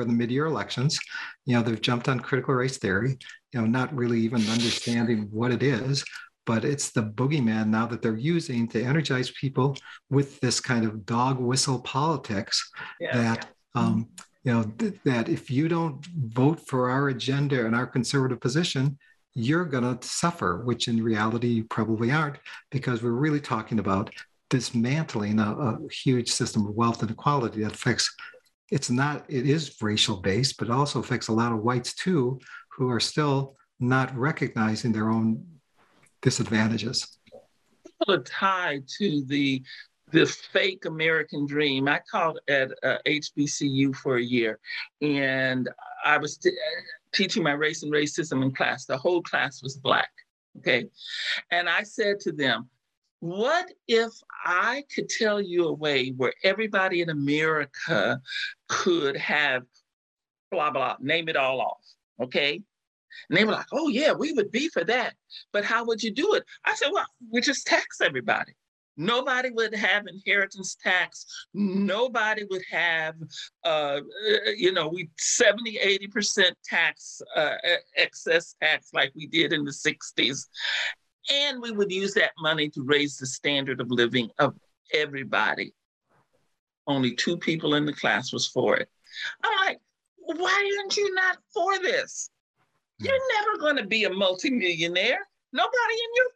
for 0.00 0.06
the 0.06 0.12
mid-year 0.12 0.46
elections. 0.46 0.98
You 1.44 1.56
know, 1.56 1.62
they've 1.62 1.80
jumped 1.80 2.08
on 2.08 2.20
critical 2.20 2.54
race 2.54 2.78
theory. 2.78 3.18
You 3.52 3.60
know, 3.60 3.66
not 3.66 3.94
really 3.94 4.20
even 4.20 4.40
understanding 4.48 5.28
what 5.30 5.52
it 5.52 5.62
is, 5.62 6.04
but 6.46 6.64
it's 6.64 6.90
the 6.90 7.02
boogeyman 7.02 7.68
now 7.68 7.86
that 7.86 8.00
they're 8.00 8.16
using 8.16 8.66
to 8.68 8.82
energize 8.82 9.30
people 9.32 9.76
with 10.08 10.40
this 10.40 10.58
kind 10.58 10.86
of 10.86 11.04
dog 11.04 11.38
whistle 11.38 11.80
politics 11.80 12.70
yeah, 12.98 13.16
that. 13.16 13.48
Yeah. 13.76 13.82
Um, 13.82 14.08
you 14.42 14.54
know 14.54 14.64
th- 14.78 14.94
that 15.04 15.28
if 15.28 15.50
you 15.50 15.68
don't 15.68 16.04
vote 16.06 16.66
for 16.66 16.88
our 16.88 17.10
agenda 17.10 17.66
and 17.66 17.76
our 17.76 17.86
conservative 17.86 18.40
position 18.40 18.98
you're 19.34 19.64
going 19.64 19.84
to 19.84 20.06
suffer, 20.06 20.62
which 20.64 20.88
in 20.88 21.02
reality 21.02 21.46
you 21.48 21.64
probably 21.64 22.10
aren't, 22.10 22.38
because 22.70 23.02
we're 23.02 23.10
really 23.10 23.40
talking 23.40 23.78
about 23.78 24.10
dismantling 24.48 25.38
a, 25.38 25.52
a, 25.52 25.78
huge 25.92 26.28
system 26.28 26.66
of 26.66 26.74
wealth 26.74 27.02
inequality 27.02 27.62
that 27.62 27.72
affects 27.72 28.12
it's 28.70 28.90
not 28.90 29.24
it 29.28 29.46
is 29.46 29.76
racial 29.80 30.16
based 30.16 30.58
but 30.58 30.70
also 30.70 31.00
affects 31.00 31.28
a 31.28 31.32
lot 31.32 31.52
of 31.52 31.62
whites 31.62 31.94
too 31.94 32.38
who 32.76 32.88
are 32.90 33.00
still 33.00 33.56
not 33.78 34.14
recognizing 34.16 34.92
their 34.92 35.10
own 35.10 35.44
disadvantages 36.22 37.18
people 37.84 38.14
are 38.14 38.22
tied 38.24 38.86
to 38.98 39.24
the 39.26 39.62
the 40.12 40.26
fake 40.26 40.86
American 40.86 41.46
dream. 41.46 41.88
I 41.88 42.00
taught 42.10 42.36
at 42.48 42.72
uh, 42.82 42.98
HBCU 43.06 43.94
for 43.94 44.16
a 44.16 44.22
year, 44.22 44.58
and 45.00 45.68
I 46.04 46.18
was 46.18 46.36
t- 46.36 46.50
teaching 47.14 47.42
my 47.42 47.52
race 47.52 47.82
and 47.82 47.92
racism 47.92 48.42
in 48.42 48.52
class. 48.52 48.86
The 48.86 48.98
whole 48.98 49.22
class 49.22 49.62
was 49.62 49.76
Black. 49.76 50.10
Okay. 50.58 50.86
And 51.50 51.68
I 51.68 51.84
said 51.84 52.18
to 52.20 52.32
them, 52.32 52.68
what 53.20 53.70
if 53.86 54.12
I 54.44 54.84
could 54.94 55.08
tell 55.08 55.40
you 55.40 55.68
a 55.68 55.72
way 55.72 56.10
where 56.16 56.32
everybody 56.42 57.02
in 57.02 57.10
America 57.10 58.20
could 58.68 59.16
have 59.16 59.62
blah, 60.50 60.70
blah, 60.70 60.96
name 61.00 61.28
it 61.28 61.36
all 61.36 61.60
off? 61.60 61.84
Okay. 62.20 62.62
And 63.28 63.38
they 63.38 63.44
were 63.44 63.52
like, 63.52 63.66
oh, 63.72 63.88
yeah, 63.88 64.12
we 64.12 64.32
would 64.32 64.50
be 64.50 64.68
for 64.68 64.84
that. 64.84 65.14
But 65.52 65.64
how 65.64 65.84
would 65.84 66.02
you 66.02 66.10
do 66.10 66.34
it? 66.34 66.44
I 66.64 66.74
said, 66.74 66.90
well, 66.92 67.06
we 67.30 67.40
just 67.40 67.66
tax 67.66 68.00
everybody. 68.00 68.52
Nobody 68.96 69.50
would 69.50 69.74
have 69.74 70.06
inheritance 70.06 70.76
tax. 70.82 71.24
Nobody 71.54 72.44
would 72.50 72.62
have, 72.70 73.14
uh, 73.64 74.00
you 74.56 74.72
know, 74.72 74.88
we 74.88 75.08
70, 75.16 75.78
80% 76.14 76.52
tax, 76.64 77.22
uh, 77.34 77.54
excess 77.96 78.54
tax 78.62 78.90
like 78.92 79.12
we 79.14 79.26
did 79.26 79.52
in 79.52 79.64
the 79.64 79.70
60s. 79.70 80.46
And 81.30 81.60
we 81.60 81.70
would 81.72 81.90
use 81.90 82.14
that 82.14 82.32
money 82.38 82.68
to 82.70 82.82
raise 82.82 83.16
the 83.16 83.26
standard 83.26 83.80
of 83.80 83.90
living 83.90 84.30
of 84.38 84.54
everybody. 84.92 85.72
Only 86.86 87.14
two 87.14 87.36
people 87.36 87.74
in 87.74 87.84
the 87.84 87.92
class 87.92 88.32
was 88.32 88.48
for 88.48 88.76
it. 88.76 88.88
I'm 89.44 89.66
like, 89.66 89.80
why 90.16 90.78
aren't 90.78 90.96
you 90.96 91.14
not 91.14 91.38
for 91.52 91.78
this? 91.80 92.30
You're 92.98 93.14
hmm. 93.14 93.44
never 93.44 93.58
going 93.58 93.76
to 93.82 93.86
be 93.86 94.04
a 94.04 94.10
multimillionaire. 94.10 95.20
Nobody 95.52 95.94
in 95.94 96.10
your 96.16 96.26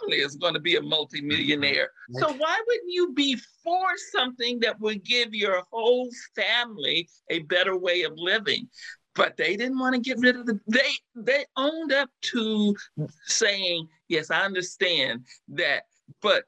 family 0.00 0.18
is 0.18 0.36
going 0.36 0.54
to 0.54 0.60
be 0.60 0.76
a 0.76 0.82
multimillionaire. 0.82 1.90
Mm-hmm. 2.10 2.18
So 2.18 2.32
why 2.34 2.60
wouldn't 2.66 2.92
you 2.92 3.12
be 3.12 3.36
for 3.64 3.86
something 4.12 4.60
that 4.60 4.80
would 4.80 5.04
give 5.04 5.34
your 5.34 5.62
whole 5.70 6.08
family 6.34 7.08
a 7.30 7.40
better 7.40 7.76
way 7.76 8.02
of 8.02 8.12
living? 8.16 8.68
But 9.14 9.36
they 9.36 9.56
didn't 9.56 9.78
want 9.78 9.94
to 9.94 10.00
get 10.00 10.18
rid 10.18 10.36
of 10.36 10.46
the 10.46 10.60
they 10.66 10.90
they 11.16 11.44
owned 11.56 11.92
up 11.92 12.08
to 12.22 12.76
saying, 13.24 13.88
yes, 14.08 14.30
I 14.30 14.42
understand 14.42 15.24
that, 15.48 15.82
but 16.22 16.44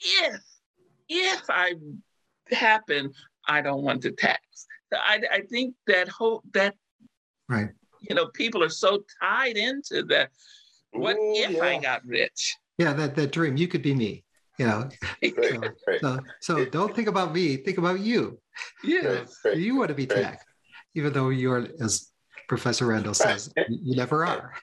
if 0.00 0.40
if 1.08 1.42
I 1.48 1.74
happen, 2.52 3.12
I 3.48 3.60
don't 3.60 3.82
want 3.82 4.02
to 4.02 4.12
tax. 4.12 4.40
I, 4.92 5.20
I 5.32 5.40
think 5.42 5.74
that 5.86 6.08
whole 6.08 6.42
that 6.52 6.74
right 7.48 7.70
you 8.00 8.14
know 8.14 8.26
people 8.26 8.62
are 8.62 8.68
so 8.68 9.04
tied 9.20 9.56
into 9.56 10.02
that 10.04 10.30
what 10.92 11.16
Ooh, 11.16 11.34
if 11.36 11.50
yeah. 11.50 11.62
I 11.62 11.78
got 11.78 12.04
rich? 12.04 12.56
Yeah, 12.78 12.92
that, 12.94 13.14
that 13.16 13.32
dream. 13.32 13.56
You 13.56 13.68
could 13.68 13.82
be 13.82 13.94
me. 13.94 14.24
You 14.58 14.66
know. 14.66 14.88
so, 15.24 15.62
so, 16.00 16.18
so, 16.40 16.64
don't 16.66 16.94
think 16.94 17.08
about 17.08 17.32
me. 17.32 17.56
Think 17.56 17.78
about 17.78 18.00
you. 18.00 18.38
Yeah. 18.84 19.24
You, 19.44 19.52
you 19.52 19.76
want 19.76 19.88
to 19.88 19.94
be 19.94 20.06
taxed, 20.06 20.46
even 20.94 21.12
though 21.12 21.28
you're, 21.28 21.66
as 21.80 22.10
Professor 22.48 22.86
Randall 22.86 23.14
says, 23.14 23.52
you 23.68 23.96
never 23.96 24.24
are. 24.24 24.54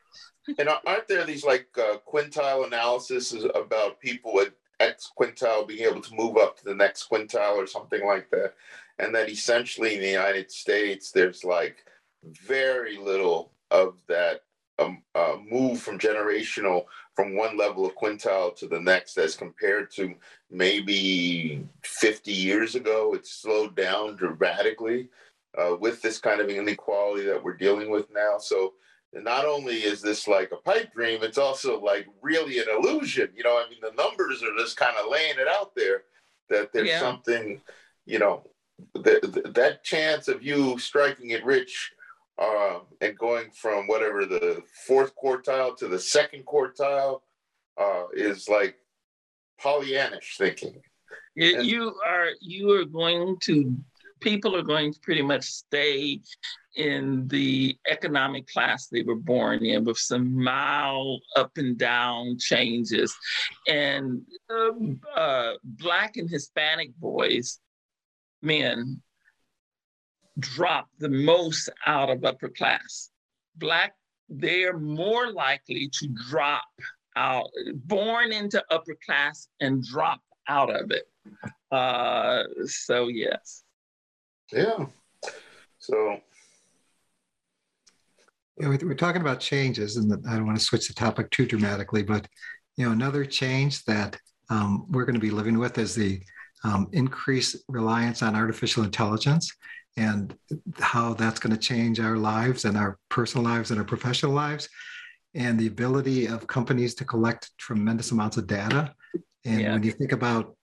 And 0.57 0.69
aren't 0.86 1.07
there 1.07 1.25
these 1.25 1.43
like 1.43 1.67
uh, 1.77 1.98
quintile 2.12 2.65
analyses 2.65 3.34
about 3.55 4.00
people 4.00 4.39
at 4.39 4.53
X 4.79 5.12
quintile 5.19 5.67
being 5.67 5.89
able 5.89 6.01
to 6.01 6.15
move 6.15 6.38
up 6.38 6.57
to 6.57 6.65
the 6.65 6.75
next 6.75 7.10
quintile 7.10 7.55
or 7.55 7.67
something 7.67 8.05
like 8.05 8.29
that? 8.31 8.53
And 9.00 9.13
that 9.13 9.29
essentially 9.29 9.96
in 9.96 10.01
the 10.01 10.10
United 10.10 10.51
States, 10.51 11.12
there's 11.12 11.43
like 11.43 11.86
very 12.24 12.98
little 12.98 13.51
of 13.72 13.98
that 14.07 14.41
a, 14.79 14.91
a, 15.15 15.38
move 15.50 15.79
from 15.79 15.98
generational 15.98 16.86
from 17.15 17.36
one 17.36 17.57
level 17.57 17.86
of 17.86 17.96
quintile 17.96 18.55
to 18.55 18.67
the 18.67 18.79
next 18.79 19.17
as 19.17 19.36
compared 19.36 19.89
to 19.91 20.13
maybe 20.51 21.65
50 21.84 22.31
years 22.31 22.75
ago 22.75 23.13
it's 23.15 23.31
slowed 23.31 23.75
down 23.75 24.15
dramatically 24.15 25.10
uh, 25.57 25.75
with 25.79 26.01
this 26.01 26.19
kind 26.19 26.41
of 26.41 26.49
inequality 26.49 27.25
that 27.25 27.43
we're 27.43 27.57
dealing 27.57 27.89
with 27.89 28.07
now 28.13 28.37
so 28.37 28.73
not 29.13 29.45
only 29.45 29.75
is 29.75 30.01
this 30.01 30.27
like 30.27 30.51
a 30.51 30.57
pipe 30.57 30.93
dream 30.93 31.19
it's 31.23 31.37
also 31.37 31.79
like 31.81 32.07
really 32.21 32.59
an 32.59 32.67
illusion 32.69 33.29
you 33.35 33.43
know 33.43 33.57
i 33.57 33.69
mean 33.69 33.79
the 33.81 34.01
numbers 34.01 34.43
are 34.43 34.55
just 34.57 34.77
kind 34.77 34.95
of 34.97 35.09
laying 35.09 35.37
it 35.39 35.47
out 35.47 35.73
there 35.75 36.03
that 36.49 36.71
there's 36.73 36.89
yeah. 36.89 36.99
something 36.99 37.61
you 38.05 38.19
know 38.19 38.43
that 38.93 39.53
that 39.55 39.83
chance 39.83 40.27
of 40.27 40.43
you 40.43 40.77
striking 40.77 41.31
it 41.31 41.43
rich 41.45 41.91
uh, 42.39 42.79
and 43.01 43.17
going 43.17 43.49
from 43.51 43.87
whatever 43.87 44.25
the 44.25 44.61
fourth 44.85 45.11
quartile 45.15 45.75
to 45.75 45.87
the 45.87 45.97
second 45.97 46.45
quartile 46.45 47.21
uh, 47.79 48.03
is 48.13 48.47
like 48.47 48.75
Pollyannish 49.61 50.37
thinking. 50.37 50.81
And, 51.35 51.65
you 51.65 51.95
are 52.05 52.29
you 52.41 52.71
are 52.71 52.85
going 52.85 53.37
to 53.41 53.75
people 54.19 54.55
are 54.55 54.63
going 54.63 54.93
to 54.93 55.00
pretty 55.00 55.21
much 55.21 55.43
stay 55.43 56.19
in 56.75 57.27
the 57.27 57.75
economic 57.89 58.47
class 58.47 58.88
they 58.88 59.01
were 59.01 59.15
born 59.15 59.65
in 59.65 59.83
with 59.83 59.97
some 59.97 60.41
mild 60.41 61.21
up 61.36 61.51
and 61.57 61.77
down 61.77 62.38
changes. 62.39 63.15
And 63.67 64.21
uh, 64.50 65.19
uh, 65.19 65.53
Black 65.63 66.17
and 66.17 66.29
Hispanic 66.29 66.95
boys, 66.97 67.59
men, 68.41 69.01
drop 70.39 70.88
the 71.00 71.09
most 71.09 71.69
out 71.86 72.09
of 72.09 72.24
upper 72.24 72.50
class. 72.50 73.09
Black, 73.55 73.95
they're 74.29 74.77
more 74.77 75.31
likely 75.31 75.89
to 76.00 76.07
drop 76.29 76.63
out, 77.15 77.50
born 77.74 78.31
into 78.31 78.63
upper 78.69 78.95
class 79.03 79.47
and 79.59 79.83
drop 79.83 80.21
out 80.47 80.69
of 80.69 80.91
it. 80.91 81.09
Uh, 81.71 82.43
so, 82.65 83.07
yes. 83.07 83.63
Yeah. 84.51 84.86
So, 85.80 86.20
yeah, 88.60 88.68
we're 88.70 88.96
talking 88.96 89.22
about 89.22 89.39
changes, 89.39 89.98
and 89.98 90.12
I 90.27 90.36
don't 90.36 90.46
want 90.46 90.58
to 90.58 90.63
switch 90.63 90.88
the 90.88 90.94
topic 90.94 91.30
too 91.32 91.46
dramatically, 91.46 92.04
but 92.04 92.27
you 92.75 92.86
know, 92.86 92.92
another 92.92 93.25
change 93.25 93.84
that 93.86 94.18
um, 94.50 94.86
we're 94.89 95.06
going 95.06 95.16
to 95.16 95.20
be 95.20 95.32
living 95.32 95.58
with 95.58 95.77
is 95.77 95.96
the 95.96 96.22
um, 96.63 96.88
increased 96.92 97.58
reliance 97.68 98.24
on 98.24 98.36
artificial 98.36 98.84
intelligence 98.84 99.51
and 99.98 100.36
how 100.80 101.13
that's 101.13 101.39
going 101.39 101.54
to 101.56 101.60
change 101.60 102.00
our 102.00 102.18
lives 102.18 102.66
and 102.66 102.77
our 102.77 102.98
personal 103.10 103.44
lives 103.44 103.72
and 103.72 103.80
our 103.80 103.86
professional 103.86 104.32
lives 104.32 104.70
and 105.34 105.60
the 105.60 105.68
ability 105.68 106.27
of 106.27 106.48
companies 106.48 106.96
to 106.96 107.06
collect 107.06 107.51
tremendous 107.58 108.12
amounts 108.12 108.38
of 108.38 108.48
data 108.48 108.94
and 109.46 109.62
yeah. 109.62 109.74
when 109.74 109.84
you 109.84 109.92
think 109.92 110.12
about 110.12 110.56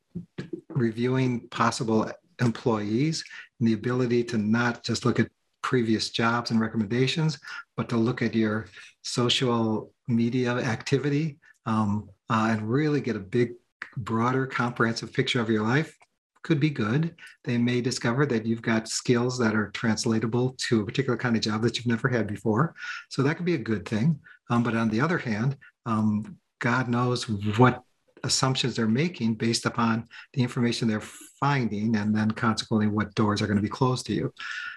reviewing 0.69 1.49
possible 1.49 2.11
employees 2.41 3.25
and 3.64 3.71
the 3.71 3.78
ability 3.78 4.23
to 4.23 4.37
not 4.37 4.83
just 4.83 5.06
look 5.06 5.18
at 5.18 5.30
previous 5.62 6.11
jobs 6.11 6.50
and 6.50 6.61
recommendations 6.61 7.38
but 7.78 7.88
to 7.88 7.97
look 7.97 8.21
at 8.21 8.35
your 8.35 8.66
social 9.00 9.90
media 10.06 10.52
activity 10.52 11.38
um, 11.64 12.06
uh, 12.28 12.49
and 12.50 12.68
really 12.68 13.00
get 13.00 13.16
a 13.16 13.21
big 13.21 13.54
broader 13.97 14.47
comprehensive 14.47 15.14
picture 15.14 15.40
of 15.40 15.49
your 15.49 15.62
life 15.62 15.97
could 16.42 16.61
be 16.61 16.68
good. 16.68 17.14
They 17.44 17.56
may 17.56 17.80
discover 17.80 18.26
that 18.26 18.44
you've 18.44 18.61
got 18.61 18.87
skills 18.87 19.38
that 19.38 19.54
are 19.54 19.71
translatable 19.71 20.54
to 20.68 20.83
a 20.83 20.85
particular 20.85 21.16
kind 21.16 21.37
of 21.37 21.40
job 21.40 21.62
that 21.62 21.78
you've 21.78 21.87
never 21.87 22.06
had 22.06 22.26
before. 22.26 22.75
So 23.09 23.23
that 23.23 23.37
could 23.37 23.47
be 23.47 23.54
a 23.54 23.59
good 23.59 23.88
thing. 23.88 24.21
Um, 24.50 24.62
but 24.62 24.76
on 24.76 24.90
the 24.90 25.00
other 25.00 25.16
hand, 25.16 25.56
um, 25.87 26.37
God 26.59 26.90
knows 26.90 27.26
what 27.56 27.83
assumptions 28.25 28.75
they're 28.75 28.88
making 28.88 29.35
based 29.35 29.66
upon 29.66 30.09
the 30.33 30.43
information 30.43 30.88
they're 30.88 31.00
finding, 31.40 31.97
and 31.97 32.14
then 32.14 32.31
consequently 32.31 32.88
what 32.88 33.14
doors 33.14 33.40
are 33.40 33.47
going 33.47 33.57
to 33.57 33.62
be 33.62 33.69
closed 33.69 34.07
to 34.07 34.12
you. 34.12 34.33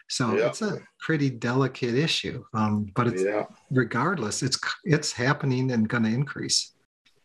So 0.09 0.35
yeah. 0.35 0.47
it's 0.47 0.61
a 0.61 0.79
pretty 0.99 1.29
delicate 1.29 1.95
issue. 1.95 2.43
Um, 2.53 2.91
but 2.95 3.07
it's 3.07 3.23
yeah. 3.23 3.45
regardless, 3.71 4.43
it's 4.43 4.59
it's 4.83 5.11
happening 5.11 5.71
and 5.71 5.89
going 5.89 6.03
to 6.03 6.09
increase. 6.09 6.73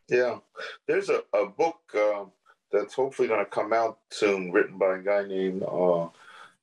Yeah, 0.09 0.39
there's 0.87 1.11
a, 1.11 1.23
a 1.35 1.47
book. 1.47 1.81
Uh, 1.95 2.25
that's 2.73 2.95
hopefully 2.95 3.29
going 3.29 3.45
to 3.45 3.51
come 3.51 3.73
out 3.73 3.99
soon, 4.11 4.51
written 4.51 4.79
by 4.79 4.97
a 4.97 5.03
guy 5.03 5.25
named 5.27 5.63
uh, 5.63 6.09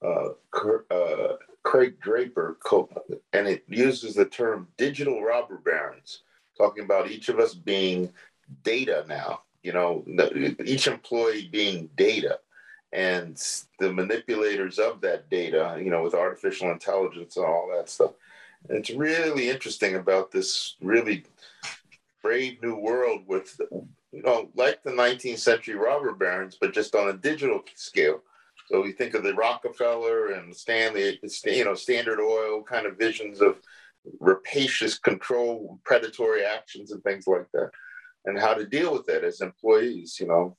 uh, 0.02 0.30
uh, 0.92 1.36
Craig 1.64 2.00
Draper, 2.02 2.58
and 3.34 3.48
it 3.48 3.64
uses 3.68 4.16
the 4.16 4.26
term 4.26 4.68
digital 4.78 5.22
robber 5.22 5.58
barons, 5.58 6.24
talking 6.58 6.84
about 6.84 7.12
each 7.12 7.30
of 7.30 7.40
us 7.40 7.54
being 7.54 8.12
data 8.64 9.06
now. 9.08 9.42
You 9.64 9.74
know, 9.74 10.06
each 10.66 10.88
employee 10.88 11.50
being 11.52 11.90
data, 11.96 12.40
and 12.94 13.36
the 13.80 13.92
manipulators 13.92 14.80
of 14.80 15.02
that 15.02 15.30
data. 15.30 15.78
You 15.82 15.90
know, 15.90 16.04
with 16.04 16.14
artificial 16.14 16.72
intelligence 16.72 17.38
and 17.38 17.46
all 17.46 17.70
that 17.76 17.90
stuff. 17.90 18.12
And 18.68 18.78
it's 18.78 18.90
really 18.90 19.50
interesting 19.50 19.96
about 19.96 20.32
this 20.32 20.76
really 20.82 21.24
brave 22.22 22.62
new 22.62 22.76
world 22.76 23.22
with 23.28 23.60
you 24.12 24.24
know, 24.24 24.50
like 24.56 24.84
the 24.84 24.92
19th 24.92 25.40
century 25.40 25.76
robber 25.76 26.14
barons, 26.14 26.58
but 26.60 26.74
just 26.74 26.96
on 26.96 27.10
a 27.10 27.14
digital 27.14 27.64
scale. 27.76 28.22
So 28.68 28.82
we 28.82 28.92
think 28.92 29.14
of 29.14 29.24
the 29.24 29.34
Rockefeller 29.34 30.34
and 30.34 30.56
Stanley, 30.56 31.20
you 31.46 31.66
know, 31.66 31.74
Standard 31.74 32.20
Oil 32.20 32.64
kind 32.64 32.86
of 32.86 32.98
visions 32.98 33.42
of 33.42 33.58
rapacious 34.20 34.98
control, 34.98 35.80
predatory 35.84 36.44
actions, 36.44 36.92
and 36.92 37.04
things 37.04 37.28
like 37.28 37.46
that, 37.54 37.72
and 38.30 38.40
how 38.40 38.54
to 38.54 38.66
deal 38.66 38.94
with 38.94 39.10
it 39.10 39.24
as 39.24 39.42
employees. 39.42 40.18
You 40.20 40.28
know, 40.28 40.58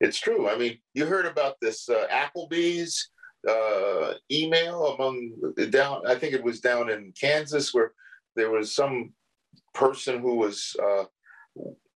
it's 0.00 0.20
true. 0.20 0.48
I 0.48 0.56
mean, 0.56 0.78
you 0.94 1.06
heard 1.06 1.26
about 1.26 1.56
this 1.60 1.88
uh, 1.88 2.06
Applebee's 2.10 3.08
uh, 3.48 4.14
email 4.30 4.94
among 4.94 5.32
down. 5.70 6.06
I 6.06 6.14
think 6.16 6.34
it 6.34 6.44
was 6.44 6.60
down 6.60 6.90
in 6.90 7.12
Kansas 7.18 7.72
where 7.72 7.92
there 8.36 8.50
was 8.50 8.74
some 8.74 9.12
person 9.74 10.20
who 10.20 10.36
was 10.36 10.76
uh, 10.82 11.04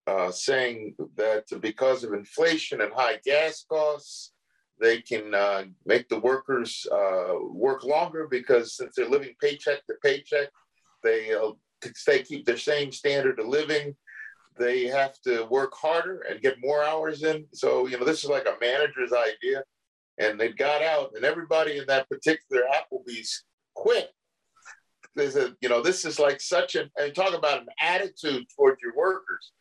uh, 0.07 0.31
saying 0.31 0.95
that 1.17 1.45
because 1.61 2.05
of 2.05 2.13
inflation 2.13 2.81
and 2.81 2.93
high 2.93 3.19
gas 3.25 3.65
costs, 3.69 4.33
they 4.81 5.01
can 5.01 5.35
uh, 5.35 5.65
make 5.85 6.09
the 6.09 6.21
workers 6.21 6.87
uh, 6.93 7.35
work 7.51 7.83
longer 7.83 8.29
because 8.31 8.77
since 8.77 8.95
they're 8.95 9.09
living 9.09 9.35
paycheck 9.43 9.87
to 9.87 9.95
paycheck, 10.03 10.49
they 11.03 11.35
uh, 11.35 11.53
they 12.07 12.23
keep 12.23 12.45
their 12.45 12.59
same 12.59 12.93
standard 12.93 13.39
of 13.39 13.47
living. 13.47 13.97
They 14.59 14.87
have 14.87 15.21
to 15.23 15.45
work 15.45 15.75
harder 15.75 16.23
and 16.29 16.41
get 16.41 16.61
more 16.61 16.83
hours 16.85 17.23
in. 17.23 17.47
So 17.53 17.87
you 17.87 17.99
know 17.99 18.05
this 18.05 18.25
is 18.25 18.31
like 18.31 18.47
a 18.47 18.57
manager's 18.61 19.13
idea, 19.13 19.63
and 20.19 20.41
they 20.41 20.51
got 20.51 20.83
out, 20.83 21.13
and 21.15 21.25
everybody 21.25 21.79
in 21.79 21.87
that 21.89 22.09
particular 22.09 22.63
Applebee's 22.75 23.45
quit. 23.75 24.11
They 25.15 25.31
said, 25.31 25.55
you 25.63 25.69
know, 25.69 25.83
this 25.83 26.05
is 26.05 26.19
like 26.19 26.41
such 26.41 26.75
an 26.75 26.91
and 26.97 27.15
talk 27.15 27.35
about 27.35 27.61
an 27.61 27.69
attitude 27.81 28.45
towards 28.55 28.83
your 28.83 28.95
workers 28.95 29.53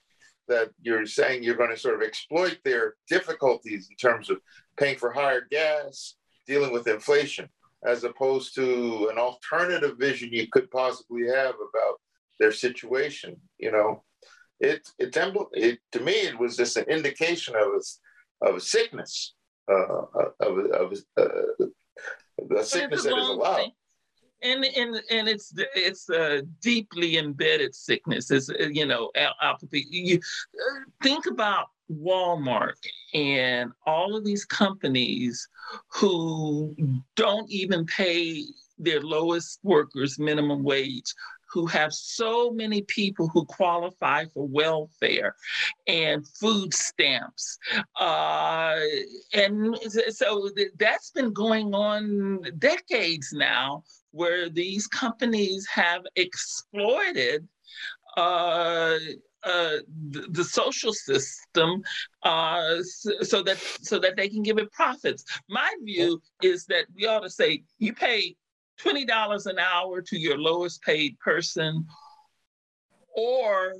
that 0.48 0.70
you're 0.82 1.06
saying 1.06 1.44
you're 1.44 1.56
going 1.56 1.70
to 1.70 1.78
sort 1.78 1.96
of 1.96 2.02
exploit 2.02 2.58
their 2.64 2.96
difficulties 3.10 3.88
in 3.90 3.96
terms 3.98 4.30
of 4.30 4.38
paying 4.78 4.98
for 4.98 5.12
higher 5.12 5.48
gas, 5.50 6.16
dealing 6.46 6.72
with 6.72 6.88
inflation, 6.88 7.50
as 7.86 8.04
opposed 8.04 8.54
to 8.56 9.10
an 9.12 9.18
alternative 9.18 9.98
vision 9.98 10.30
you 10.32 10.48
could 10.52 10.70
possibly 10.72 11.28
have 11.28 11.56
about 11.56 11.96
their 12.40 12.52
situation. 12.52 13.36
You 13.58 13.72
know, 13.72 14.04
it 14.60 14.88
it, 15.00 15.16
it 15.54 15.80
to 15.92 16.00
me 16.00 16.14
it 16.14 16.40
was 16.40 16.58
just 16.58 16.78
an 16.78 16.86
indication 16.86 17.56
of 17.56 17.68
a, 17.68 18.50
of 18.50 18.56
a 18.58 18.62
sickness, 18.62 19.34
uh, 19.72 20.02
of, 20.40 20.58
of 20.58 20.94
uh, 21.18 21.24
a 22.58 22.64
sickness 22.64 23.04
that 23.04 23.18
is 23.18 23.30
allowed 23.30 23.72
and 24.46 24.64
and 24.64 25.02
and 25.10 25.28
it's 25.28 25.54
it's 25.76 26.10
a 26.10 26.44
deeply 26.62 27.18
embedded 27.18 27.74
sickness. 27.74 28.32
It's 28.32 28.50
you 28.72 28.86
know 28.86 29.12
apathy. 29.42 29.86
You 29.90 30.18
uh, 30.18 30.80
think 31.02 31.26
about 31.26 31.68
Walmart 31.92 32.76
and 33.14 33.72
all 33.86 34.16
of 34.16 34.24
these 34.24 34.46
companies 34.46 35.48
who 35.90 36.76
don't 37.16 37.50
even 37.50 37.86
pay 37.86 38.44
their 38.78 39.02
lowest 39.02 39.60
workers 39.64 40.20
minimum 40.20 40.64
wage 40.64 41.14
who 41.56 41.66
have 41.66 41.94
so 41.94 42.52
many 42.52 42.82
people 42.82 43.30
who 43.30 43.46
qualify 43.46 44.26
for 44.34 44.46
welfare 44.46 45.34
and 45.88 46.28
food 46.28 46.74
stamps. 46.74 47.58
Uh, 47.98 48.76
and 49.34 49.78
so 50.10 50.50
that's 50.78 51.12
been 51.12 51.32
going 51.32 51.74
on 51.74 52.42
decades 52.60 53.30
now 53.32 53.82
where 54.12 54.50
these 54.50 54.86
companies 54.88 55.66
have 55.74 56.02
exploited 56.18 57.48
uh, 58.18 58.98
uh, 59.44 59.78
the, 60.10 60.26
the, 60.32 60.44
social 60.44 60.92
system 60.92 61.82
uh, 62.24 62.82
so, 62.82 63.12
so, 63.22 63.44
that 63.44 63.58
so 63.82 64.00
that 64.00 64.16
they 64.18 64.28
can 64.28 64.42
give 64.42 64.58
it 64.58 64.72
profits. 64.72 65.24
My 65.48 65.72
view 65.84 66.22
is 66.42 66.66
that 66.66 66.86
we 66.96 67.06
ought 67.06 67.20
to 67.20 67.30
say 67.30 67.64
you 67.78 67.94
pay 67.94 68.36
twenty 68.78 69.06
dollars 69.06 69.46
an 69.46 69.60
hour 69.60 70.02
to 70.02 70.18
your 70.18 70.38
lowest 70.38 70.82
paid 70.82 71.18
person, 71.20 71.86
or 73.16 73.76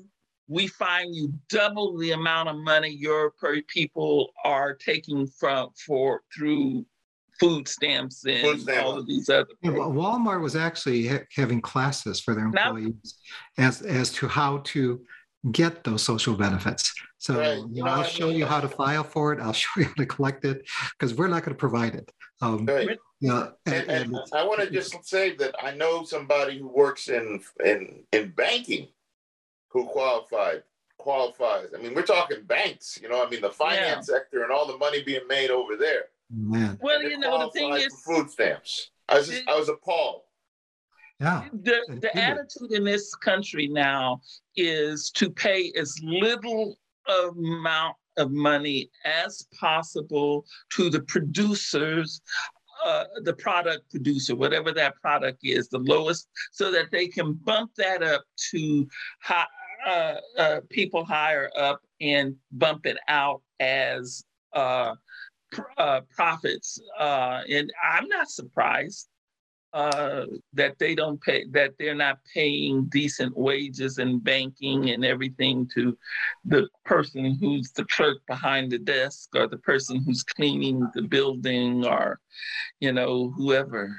we 0.48 0.68
find 0.68 1.16
you 1.16 1.34
double 1.50 1.98
the 1.98 2.12
amount 2.12 2.50
of 2.50 2.56
money 2.58 2.90
your 2.90 3.34
people 3.68 4.32
are 4.44 4.74
taking 4.74 5.26
from 5.28 5.70
for 5.86 6.22
through 6.36 6.86
food 7.40 7.68
stamps 7.68 8.26
and 8.26 8.42
food 8.42 8.62
stamp. 8.62 8.86
all 8.86 8.98
of 8.98 9.08
these 9.08 9.30
other. 9.30 9.48
Yeah, 9.62 9.72
Walmart 9.72 10.42
was 10.42 10.56
actually 10.56 11.08
ha- 11.08 11.26
having 11.36 11.62
classes 11.62 12.20
for 12.20 12.34
their 12.34 12.46
employees 12.46 13.16
now, 13.58 13.68
as 13.68 13.82
as 13.82 14.12
to 14.14 14.28
how 14.28 14.60
to 14.66 15.02
get 15.52 15.84
those 15.84 16.04
social 16.04 16.36
benefits. 16.36 16.94
So 17.18 17.40
right. 17.40 17.58
you 17.72 17.84
know, 17.84 17.90
I'll 17.90 18.04
show 18.04 18.30
you 18.30 18.46
how 18.46 18.62
to 18.62 18.70
file 18.70 19.04
for 19.04 19.34
it. 19.34 19.40
I'll 19.40 19.54
show 19.64 19.82
you 19.82 19.86
how 19.86 19.94
to 19.96 20.06
collect 20.06 20.46
it 20.46 20.68
because 20.98 21.16
we're 21.16 21.28
not 21.28 21.44
going 21.44 21.56
to 21.56 21.60
provide 21.60 21.96
it. 21.96 22.12
Um, 22.42 22.66
right. 22.66 22.98
You 23.22 23.30
know, 23.30 23.54
and, 23.66 23.90
and, 23.90 24.16
and 24.16 24.18
I 24.34 24.44
want 24.44 24.62
to 24.62 24.70
just 24.70 25.04
say 25.06 25.36
that 25.38 25.56
I 25.64 25.74
know 25.74 26.04
somebody 26.04 26.60
who 26.60 26.68
works 26.68 27.08
in 27.08 27.42
in 27.64 28.04
in 28.12 28.30
banking 28.32 28.90
who 29.70 29.86
qualified 29.86 30.64
qualifies. 30.98 31.70
I 31.76 31.82
mean, 31.82 31.94
we're 31.94 32.04
talking 32.04 32.44
banks. 32.44 33.00
You 33.02 33.10
know, 33.10 33.26
I 33.26 33.30
mean 33.30 33.42
the 33.42 33.50
finance 33.50 34.10
yeah. 34.10 34.18
sector 34.18 34.44
and 34.44 34.52
all 34.52 34.68
the 34.68 34.78
money 34.78 35.02
being 35.02 35.28
made 35.28 35.50
over 35.50 35.76
there 35.78 36.06
Man. 36.30 36.80
Well, 36.82 37.04
you 37.04 37.18
know, 37.18 37.46
the 37.46 37.52
thing 37.52 37.74
is, 37.74 37.94
food 38.04 38.30
stamps. 38.30 38.92
I 39.08 39.18
was 39.18 39.28
just, 39.28 39.42
it, 39.42 39.48
I 39.48 39.58
was 39.58 39.70
appalled. 39.70 40.22
Yeah. 41.20 41.46
The, 41.54 41.82
the 42.02 42.18
attitude 42.18 42.72
in 42.72 42.84
this 42.84 43.14
country 43.16 43.68
now 43.68 44.22
is 44.56 45.12
to 45.12 45.30
pay 45.30 45.72
as 45.80 45.96
little 46.04 46.78
amount 47.08 47.96
of 48.18 48.32
money 48.32 48.90
as 49.06 49.48
possible 49.58 50.46
to 50.72 50.90
the 50.90 51.02
producers 51.02 52.22
uh, 52.84 53.06
the 53.24 53.34
product 53.34 53.90
producer, 53.92 54.36
whatever 54.36 54.72
that 54.72 54.96
product 55.02 55.40
is, 55.44 55.70
the 55.70 55.80
lowest, 55.80 56.28
so 56.52 56.72
that 56.72 56.92
they 56.92 57.08
can 57.08 57.34
bump 57.34 57.72
that 57.76 58.04
up 58.04 58.24
to 58.52 58.88
high, 59.22 59.46
uh, 59.86 60.16
uh, 60.38 60.62
people 60.70 61.06
higher 61.06 61.50
up 61.56 61.80
and 62.02 62.36
bump 62.52 62.86
it 62.86 62.98
out 63.08 63.42
as 63.60 64.26
uh, 64.54 64.96
pr- 65.52 65.62
uh, 65.78 66.02
profits. 66.16 66.80
And 67.00 67.72
I'm 67.84 68.08
not 68.08 68.30
surprised 68.30 69.10
uh, 69.76 70.26
that 70.54 70.80
they 70.80 70.96
don't 70.96 71.22
pay, 71.22 71.46
that 71.52 71.74
they're 71.78 71.94
not 71.94 72.20
paying 72.34 72.86
decent 72.86 73.36
wages 73.36 73.98
and 73.98 74.24
banking 74.24 74.92
and 74.92 75.04
everything 75.04 75.70
to 75.76 75.98
the 76.46 76.70
person 76.86 77.38
who's 77.42 77.74
the 77.74 77.84
clerk 77.86 78.18
behind 78.26 78.72
the 78.72 78.80
desk 78.80 79.36
or 79.36 79.48
the 79.48 79.58
person 79.58 80.02
who's 80.02 80.24
cleaning 80.24 80.90
the 80.96 81.02
building 81.02 81.86
or, 81.86 82.22
you 82.80 82.94
know, 82.94 83.34
whoever. 83.36 83.94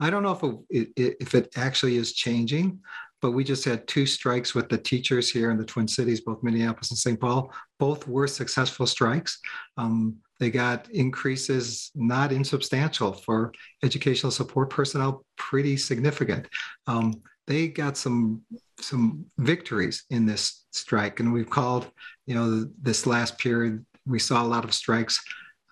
I 0.00 0.10
don't 0.10 0.24
know 0.24 0.66
if 0.68 0.88
it, 0.96 1.16
if 1.20 1.34
it 1.36 1.52
actually 1.56 1.96
is 1.96 2.12
changing, 2.12 2.80
but 3.22 3.30
we 3.30 3.44
just 3.44 3.64
had 3.64 3.86
two 3.86 4.06
strikes 4.06 4.52
with 4.52 4.68
the 4.68 4.78
teachers 4.78 5.30
here 5.30 5.52
in 5.52 5.56
the 5.56 5.64
Twin 5.64 5.86
Cities, 5.86 6.22
both 6.22 6.42
Minneapolis 6.42 6.90
and 6.90 6.98
St. 6.98 7.20
Paul. 7.20 7.52
Both 7.78 8.08
were 8.08 8.26
successful 8.26 8.84
strikes. 8.84 9.38
Um, 9.76 10.16
they 10.44 10.50
got 10.50 10.90
increases 10.90 11.90
not 11.94 12.30
insubstantial 12.30 13.14
for 13.14 13.50
educational 13.82 14.30
support 14.30 14.68
personnel, 14.68 15.24
pretty 15.38 15.74
significant. 15.74 16.46
Um, 16.86 17.22
they 17.46 17.68
got 17.68 17.96
some 17.96 18.42
some 18.78 19.24
victories 19.38 20.04
in 20.10 20.26
this 20.26 20.66
strike, 20.70 21.20
and 21.20 21.32
we've 21.32 21.48
called, 21.48 21.90
you 22.26 22.34
know, 22.34 22.68
this 22.82 23.06
last 23.06 23.38
period 23.38 23.86
we 24.04 24.18
saw 24.18 24.42
a 24.42 24.52
lot 24.54 24.64
of 24.64 24.74
strikes. 24.74 25.18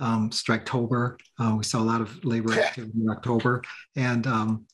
Um, 0.01 0.31
Striketober, 0.31 1.19
uh, 1.39 1.55
we 1.59 1.65
saw 1.65 1.79
a 1.81 1.91
lot 1.93 2.01
of 2.01 2.25
labor 2.25 2.55
activity 2.55 2.99
in 2.99 3.11
October, 3.11 3.61
and 3.95 4.27
um, 4.27 4.65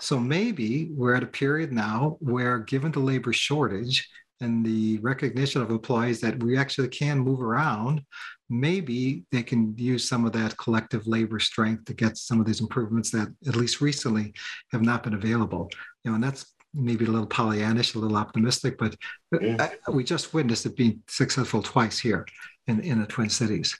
so 0.00 0.18
maybe 0.18 0.90
we're 0.90 1.14
at 1.14 1.22
a 1.22 1.38
period 1.42 1.70
now 1.72 2.16
where, 2.18 2.58
given 2.58 2.90
the 2.90 2.98
labor 2.98 3.32
shortage, 3.32 4.08
and 4.40 4.64
the 4.64 4.98
recognition 4.98 5.62
of 5.62 5.70
employees 5.70 6.20
that 6.20 6.42
we 6.42 6.56
actually 6.56 6.88
can 6.88 7.18
move 7.18 7.40
around, 7.40 8.02
maybe 8.48 9.24
they 9.32 9.42
can 9.42 9.74
use 9.76 10.08
some 10.08 10.24
of 10.24 10.32
that 10.32 10.56
collective 10.56 11.06
labor 11.06 11.38
strength 11.38 11.84
to 11.86 11.94
get 11.94 12.16
some 12.16 12.40
of 12.40 12.46
these 12.46 12.60
improvements 12.60 13.10
that 13.10 13.28
at 13.46 13.56
least 13.56 13.80
recently 13.80 14.34
have 14.72 14.82
not 14.82 15.02
been 15.02 15.14
available. 15.14 15.70
You 16.04 16.10
know, 16.10 16.14
and 16.16 16.24
that's 16.24 16.54
maybe 16.74 17.06
a 17.06 17.08
little 17.08 17.26
Pollyannish, 17.26 17.94
a 17.94 17.98
little 17.98 18.16
optimistic, 18.16 18.76
but 18.78 18.94
yeah. 19.40 19.70
I, 19.86 19.90
we 19.90 20.04
just 20.04 20.34
witnessed 20.34 20.66
it 20.66 20.76
being 20.76 21.02
successful 21.08 21.62
twice 21.62 21.98
here 21.98 22.26
in, 22.66 22.80
in 22.80 23.00
the 23.00 23.06
Twin 23.06 23.30
Cities 23.30 23.76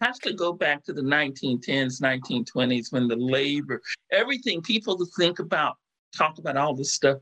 has 0.00 0.18
to 0.18 0.32
go 0.32 0.52
back 0.52 0.82
to 0.84 0.92
the 0.92 1.02
1910s, 1.02 2.00
1920s 2.00 2.92
when 2.92 3.06
the 3.06 3.16
labor, 3.16 3.82
everything 4.10 4.62
people 4.62 4.96
to 4.96 5.04
think 5.18 5.38
about, 5.38 5.76
talk 6.16 6.38
about 6.38 6.56
all 6.56 6.74
this 6.74 6.92
stuff 6.92 7.18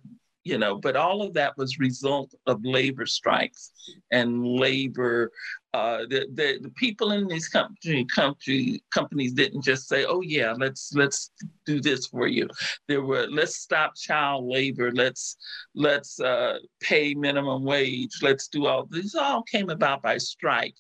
you 0.48 0.56
know, 0.56 0.76
but 0.76 0.96
all 0.96 1.20
of 1.20 1.34
that 1.34 1.56
was 1.58 1.78
result 1.78 2.34
of 2.46 2.64
labor 2.64 3.04
strikes 3.04 3.70
and 4.10 4.42
labor. 4.42 5.30
Uh, 5.74 5.98
the, 6.08 6.26
the, 6.32 6.58
the 6.62 6.70
people 6.70 7.12
in 7.12 7.28
these 7.28 7.48
country, 7.48 8.06
country 8.14 8.82
companies 8.90 9.34
didn't 9.34 9.62
just 9.62 9.86
say, 9.86 10.06
"Oh 10.06 10.22
yeah, 10.22 10.54
let's 10.56 10.94
let's 10.94 11.30
do 11.66 11.82
this 11.82 12.06
for 12.06 12.26
you." 12.26 12.48
There 12.88 13.02
were 13.02 13.26
let's 13.30 13.56
stop 13.56 13.94
child 13.94 14.46
labor, 14.46 14.90
let's 14.90 15.36
let's 15.74 16.18
uh, 16.18 16.58
pay 16.80 17.12
minimum 17.12 17.64
wage, 17.64 18.16
let's 18.22 18.48
do 18.48 18.66
all 18.66 18.86
these. 18.90 19.14
All 19.14 19.42
came 19.42 19.68
about 19.68 20.00
by 20.00 20.16
strike. 20.16 20.74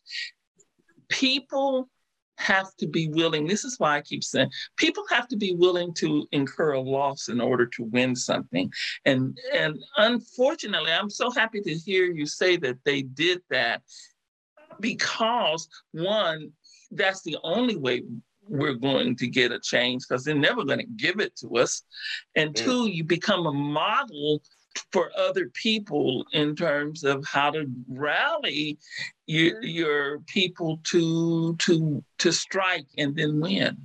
People 1.10 1.90
have 2.38 2.74
to 2.76 2.86
be 2.86 3.08
willing. 3.08 3.46
This 3.46 3.64
is 3.64 3.78
why 3.78 3.96
I 3.96 4.00
keep 4.00 4.24
saying 4.24 4.50
people 4.76 5.04
have 5.10 5.28
to 5.28 5.36
be 5.36 5.54
willing 5.54 5.92
to 5.94 6.26
incur 6.32 6.72
a 6.72 6.80
loss 6.80 7.28
in 7.28 7.40
order 7.40 7.66
to 7.66 7.84
win 7.84 8.16
something. 8.16 8.72
And 9.04 9.38
and 9.52 9.78
unfortunately, 9.96 10.92
I'm 10.92 11.10
so 11.10 11.30
happy 11.30 11.60
to 11.60 11.74
hear 11.74 12.04
you 12.06 12.26
say 12.26 12.56
that 12.58 12.78
they 12.84 13.02
did 13.02 13.42
that 13.50 13.82
because 14.80 15.68
one, 15.92 16.50
that's 16.90 17.22
the 17.22 17.36
only 17.42 17.76
way 17.76 18.02
we're 18.48 18.74
going 18.74 19.14
to 19.16 19.26
get 19.28 19.52
a 19.52 19.60
change 19.60 20.04
because 20.08 20.24
they're 20.24 20.34
never 20.34 20.64
going 20.64 20.78
to 20.78 20.86
give 20.96 21.20
it 21.20 21.36
to 21.36 21.48
us. 21.56 21.82
And 22.34 22.54
mm. 22.54 22.64
two, 22.64 22.86
you 22.88 23.04
become 23.04 23.46
a 23.46 23.52
model 23.52 24.40
for 24.92 25.10
other 25.16 25.50
people 25.54 26.24
in 26.32 26.54
terms 26.54 27.04
of 27.04 27.24
how 27.26 27.50
to 27.50 27.66
rally 27.88 28.78
your, 29.26 29.62
your 29.62 30.20
people 30.20 30.80
to 30.84 31.54
to 31.56 32.02
to 32.18 32.32
strike 32.32 32.86
and 32.96 33.16
then 33.16 33.40
win. 33.40 33.76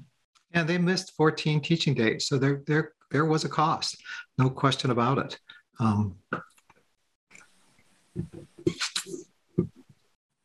Yeah, 0.54 0.64
they 0.64 0.78
missed 0.78 1.14
14 1.18 1.62
teaching 1.62 1.94
days, 1.94 2.28
so 2.28 2.38
there 2.38 2.62
there 2.68 2.94
there 3.12 3.26
was 3.26 3.44
a 3.44 3.50
cost, 3.50 3.98
no 4.38 4.50
question 4.50 4.92
about 4.92 5.18
it. 5.20 5.40
Um, 5.80 6.16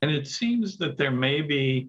and 0.03 0.11
it 0.11 0.27
seems 0.27 0.77
that 0.79 0.97
there 0.97 1.11
may 1.11 1.41
be 1.41 1.89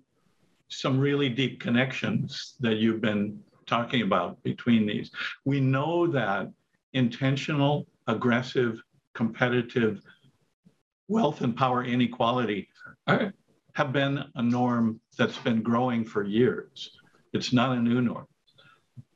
some 0.69 0.99
really 0.99 1.29
deep 1.29 1.59
connections 1.59 2.55
that 2.59 2.77
you've 2.77 3.01
been 3.01 3.39
talking 3.65 4.01
about 4.01 4.41
between 4.43 4.85
these. 4.85 5.11
We 5.45 5.59
know 5.59 6.07
that 6.07 6.51
intentional 6.93 7.87
aggressive, 8.09 8.81
competitive 9.13 10.01
wealth 11.07 11.41
and 11.41 11.55
power 11.55 11.83
inequality 11.83 12.67
are, 13.07 13.33
have 13.73 13.93
been 13.93 14.23
a 14.35 14.41
norm 14.41 14.99
that's 15.17 15.37
been 15.37 15.61
growing 15.61 16.03
for 16.03 16.23
years. 16.23 16.91
It's 17.33 17.53
not 17.53 17.77
a 17.77 17.81
new 17.81 18.01
norm. 18.01 18.25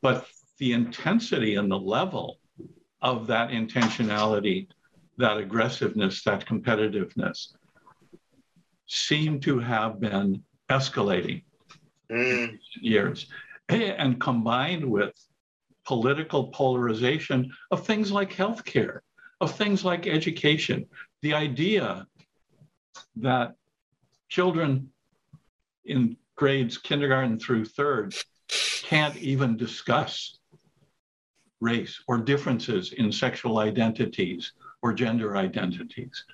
But 0.02 0.28
the 0.60 0.74
intensity 0.74 1.56
and 1.56 1.70
the 1.70 1.80
level 1.80 2.40
of 3.02 3.28
that 3.28 3.50
intentionality, 3.50 4.68
that 5.18 5.38
aggressiveness, 5.38 6.24
that 6.24 6.46
competitiveness 6.46 7.50
seem 8.88 9.40
to 9.42 9.60
have 9.60 10.00
been 10.00 10.44
escalating 10.70 11.44
mm. 12.12 12.58
years. 12.80 13.28
And 13.70 14.20
combined 14.20 14.86
with 14.86 15.14
political 15.86 16.48
polarization 16.48 17.52
of 17.72 17.86
things 17.86 18.12
like 18.12 18.32
healthcare, 18.34 19.00
of 19.42 19.56
things 19.56 19.84
like 19.84 20.08
education. 20.08 20.86
The 21.22 21.34
idea 21.34 22.08
that 23.18 23.56
children 24.30 24.90
in 25.86 26.18
grades 26.36 26.78
kindergarten 26.78 27.40
through 27.40 27.66
third 27.66 28.16
can't 28.84 29.16
even 29.18 29.58
discuss 29.58 30.40
race 31.62 32.02
or 32.08 32.18
differences 32.18 32.94
in 32.94 33.12
sexual 33.12 33.60
identities 33.60 34.54
or 34.82 34.94
gender 34.94 35.38
identities. 35.38 36.26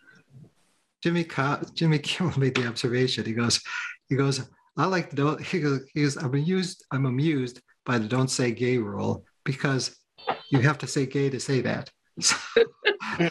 Jimmy 1.04 1.26
Jimmy 1.74 2.00
Kimmel 2.00 2.38
made 2.40 2.56
the 2.56 2.68
observation. 2.68 3.26
He 3.26 3.34
goes, 3.34 3.62
he 4.10 4.16
goes, 4.16 4.50
I 4.76 4.86
like 4.86 5.12
the 5.12 5.38
he 5.38 5.60
goes, 5.60 5.82
he 5.94 6.04
goes, 6.04 6.18
I'm 6.18 6.34
amused, 6.34 6.84
I'm 6.92 7.06
amused 7.06 7.62
by 7.86 7.98
the 7.98 8.08
don't 8.08 8.30
say 8.30 8.52
gay 8.52 8.78
rule 8.78 9.24
because 9.50 9.98
you 10.52 10.60
have 10.60 10.78
to 10.78 10.86
say 10.86 11.08
gay 11.08 11.28
to 11.28 11.40
say 11.40 11.60
that. 11.62 11.90
yeah, 13.20 13.30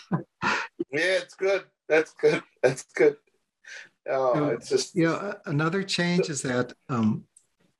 it's 0.90 1.36
good. 1.36 1.62
That's 1.88 2.12
good. 2.20 2.42
That's 2.60 2.84
good. 2.92 3.16
Oh, 4.10 4.46
it's 4.48 4.68
just 4.68 4.96
you 4.96 5.04
know 5.04 5.34
another 5.46 5.84
change 5.84 6.28
is 6.28 6.42
that 6.42 6.72
um, 6.88 7.22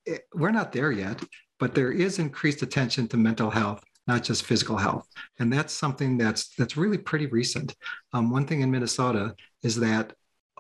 it, 0.07 0.29
we're 0.33 0.53
not 0.53 0.71
there 0.71 0.93
yet, 0.93 1.21
but 1.59 1.75
there 1.75 1.91
is 1.91 2.21
increased 2.21 2.63
attention 2.63 3.09
to 3.09 3.17
mental 3.17 3.51
health, 3.51 3.83
not 4.07 4.23
just 4.23 4.45
physical 4.45 4.77
health, 4.77 5.09
and 5.41 5.53
that's 5.53 5.73
something 5.73 6.17
that's 6.17 6.55
that's 6.55 6.77
really 6.77 6.99
pretty 6.99 7.27
recent. 7.27 7.75
Um, 8.13 8.31
one 8.31 8.47
thing 8.47 8.61
in 8.61 8.71
Minnesota 8.71 9.35
is 9.65 9.75
that 9.81 10.13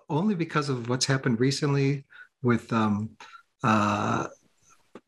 only 0.09 0.35
because 0.35 0.69
of 0.69 0.89
what's 0.89 1.07
happened 1.07 1.39
recently 1.39 2.05
with 2.43 2.73
um, 2.73 3.11
uh, 3.63 4.27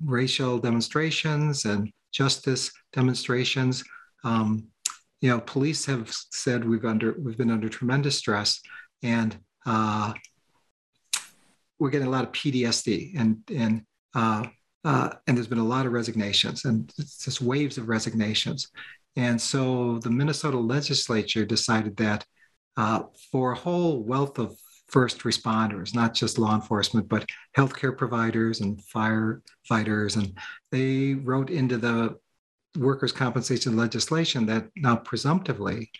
racial 0.05 0.59
demonstrations 0.59 1.65
and 1.65 1.91
justice 2.13 2.71
demonstrations. 2.93 3.85
Um, 4.25 4.69
you 5.21 5.31
know, 5.31 5.41
police 5.41 5.85
have 5.87 6.11
said 6.11 6.65
we've 6.65 6.85
under 6.85 7.15
we've 7.19 7.37
been 7.37 7.51
under 7.51 7.69
tremendous 7.69 8.17
stress, 8.17 8.61
and 9.03 9.37
uh, 9.67 10.13
we're 11.79 11.91
getting 11.91 12.09
a 12.09 12.11
lot 12.11 12.25
of 12.25 12.33
PTSD, 12.33 13.19
and 13.19 13.39
and 13.55 13.83
uh, 14.15 14.47
uh, 14.85 15.11
and 15.27 15.37
there's 15.37 15.47
been 15.47 15.59
a 15.59 15.65
lot 15.65 15.87
of 15.87 15.93
resignations, 15.93 16.65
and 16.65 16.93
just 16.97 17.41
waves 17.41 17.77
of 17.79 17.89
resignations. 17.89 18.69
And 19.17 19.41
so 19.41 19.99
the 19.99 20.11
Minnesota 20.11 20.59
legislature 20.59 21.45
decided 21.45 21.97
that 21.97 22.25
uh, 22.77 23.03
for 23.31 23.53
a 23.53 23.57
whole 23.57 24.03
wealth 24.03 24.39
of 24.39 24.57
first 24.91 25.21
responders, 25.21 25.95
not 25.95 26.15
just 26.15 26.39
law 26.39 26.55
enforcement, 26.55 27.09
but 27.09 27.27
healthcare 27.57 27.97
providers 27.97 28.61
and 28.61 28.81
firefighters. 28.95 30.17
And 30.17 30.37
they 30.71 31.15
wrote 31.15 31.51
into 31.51 31.79
the 31.79 32.17
workers' 32.79 33.13
compensation 33.13 33.77
legislation 33.77 34.47
that 34.47 34.69
now 34.77 34.97
presumptively, 34.97 35.91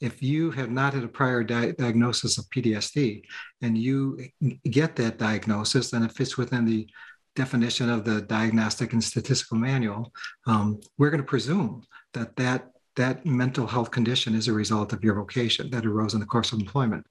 if 0.00 0.22
you 0.22 0.50
have 0.52 0.70
not 0.70 0.94
had 0.94 1.04
a 1.04 1.08
prior 1.08 1.42
di- 1.42 1.72
diagnosis 1.72 2.38
of 2.38 2.48
PTSD 2.50 3.22
and 3.62 3.76
you 3.76 4.28
get 4.64 4.96
that 4.96 5.18
diagnosis, 5.18 5.90
then 5.90 6.02
it 6.02 6.12
fits 6.12 6.36
within 6.36 6.64
the 6.64 6.88
definition 7.36 7.88
of 7.88 8.04
the 8.04 8.22
diagnostic 8.22 8.92
and 8.92 9.02
statistical 9.02 9.56
manual. 9.56 10.12
Um, 10.46 10.80
we're 10.98 11.10
going 11.10 11.22
to 11.22 11.26
presume 11.26 11.82
that 12.14 12.36
that 12.36 12.70
that 13.00 13.24
mental 13.24 13.66
health 13.66 13.90
condition 13.90 14.34
is 14.34 14.46
a 14.46 14.52
result 14.52 14.92
of 14.92 15.02
your 15.02 15.14
vocation 15.14 15.70
that 15.70 15.86
arose 15.86 16.12
in 16.14 16.20
the 16.20 16.26
course 16.34 16.52
of 16.52 16.60
employment, 16.60 17.04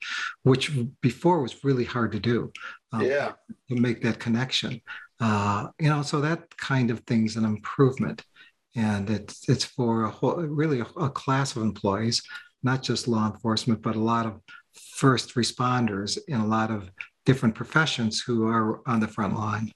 which 0.44 0.66
before 1.02 1.42
was 1.42 1.64
really 1.64 1.84
hard 1.84 2.12
to 2.12 2.20
do. 2.20 2.52
Um, 2.94 3.02
yeah. 3.02 3.32
To 3.70 3.76
make 3.76 4.02
that 4.04 4.20
connection. 4.20 4.82
Uh, 5.20 5.68
you 5.80 5.90
know, 5.90 6.02
so 6.02 6.22
that 6.22 6.42
kind 6.58 6.92
of 6.92 7.00
thing's 7.02 7.36
an 7.36 7.46
improvement. 7.46 8.24
And 8.76 9.10
it's 9.10 9.50
it's 9.50 9.66
for 9.66 9.94
a 10.04 10.12
whole 10.18 10.36
really 10.62 10.80
a, 10.82 10.88
a 11.08 11.10
class 11.10 11.56
of 11.56 11.64
employees, 11.64 12.22
not 12.62 12.84
just 12.84 13.08
law 13.08 13.26
enforcement, 13.32 13.82
but 13.82 13.96
a 13.96 14.08
lot 14.14 14.26
of 14.28 14.34
first 15.04 15.36
responders 15.36 16.20
in 16.28 16.40
a 16.40 16.52
lot 16.58 16.70
of 16.70 16.92
different 17.26 17.56
professions 17.56 18.22
who 18.22 18.48
are 18.48 18.88
on 18.88 19.00
the 19.00 19.08
front 19.08 19.36
line. 19.36 19.72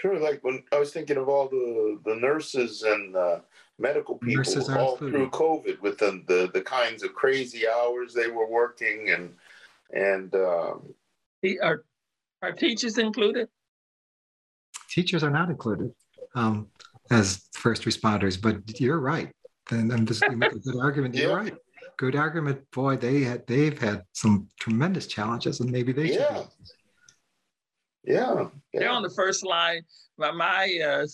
Sure, 0.00 0.18
like 0.28 0.40
when 0.46 0.62
I 0.72 0.78
was 0.78 0.92
thinking 0.92 1.16
of 1.16 1.26
all 1.32 1.48
the 1.48 1.98
the 2.04 2.16
nurses 2.28 2.82
and 2.82 3.16
uh, 3.16 3.38
medical 3.78 4.16
people 4.16 4.44
all 4.70 4.92
included. 4.92 5.16
through 5.16 5.30
COVID 5.30 5.80
with 5.80 5.98
the, 5.98 6.22
the, 6.26 6.50
the 6.52 6.62
kinds 6.62 7.02
of 7.02 7.14
crazy 7.14 7.68
hours 7.68 8.14
they 8.14 8.28
were 8.28 8.48
working 8.48 9.10
and 9.10 9.34
and 9.92 10.34
um, 10.34 10.94
are 11.62 11.84
are 12.42 12.52
teachers 12.52 12.98
included? 12.98 13.48
Teachers 14.90 15.22
are 15.22 15.30
not 15.30 15.48
included 15.48 15.92
um, 16.34 16.68
as 17.10 17.48
first 17.52 17.82
responders, 17.84 18.40
but 18.40 18.80
you're 18.80 18.98
right. 18.98 19.30
And 19.70 19.92
I'm 19.92 20.06
just 20.06 20.22
you 20.22 20.36
make 20.36 20.52
a 20.52 20.58
good 20.58 20.76
argument. 20.80 21.14
You're 21.14 21.30
yeah. 21.30 21.36
right. 21.36 21.54
Good 21.98 22.16
argument. 22.16 22.60
Boy, 22.72 22.96
they 22.96 23.22
had 23.22 23.46
they've 23.46 23.78
had 23.78 24.02
some 24.12 24.48
tremendous 24.60 25.06
challenges, 25.06 25.60
and 25.60 25.70
maybe 25.70 25.92
they 25.92 26.14
yeah. 26.14 26.44
Yeah. 28.04 28.48
yeah. 28.72 28.80
They're 28.80 28.90
on 28.90 29.02
the 29.02 29.10
first 29.10 29.44
line. 29.44 29.82
My, 30.18 30.30
my 30.30 30.78
uh, 30.84 31.06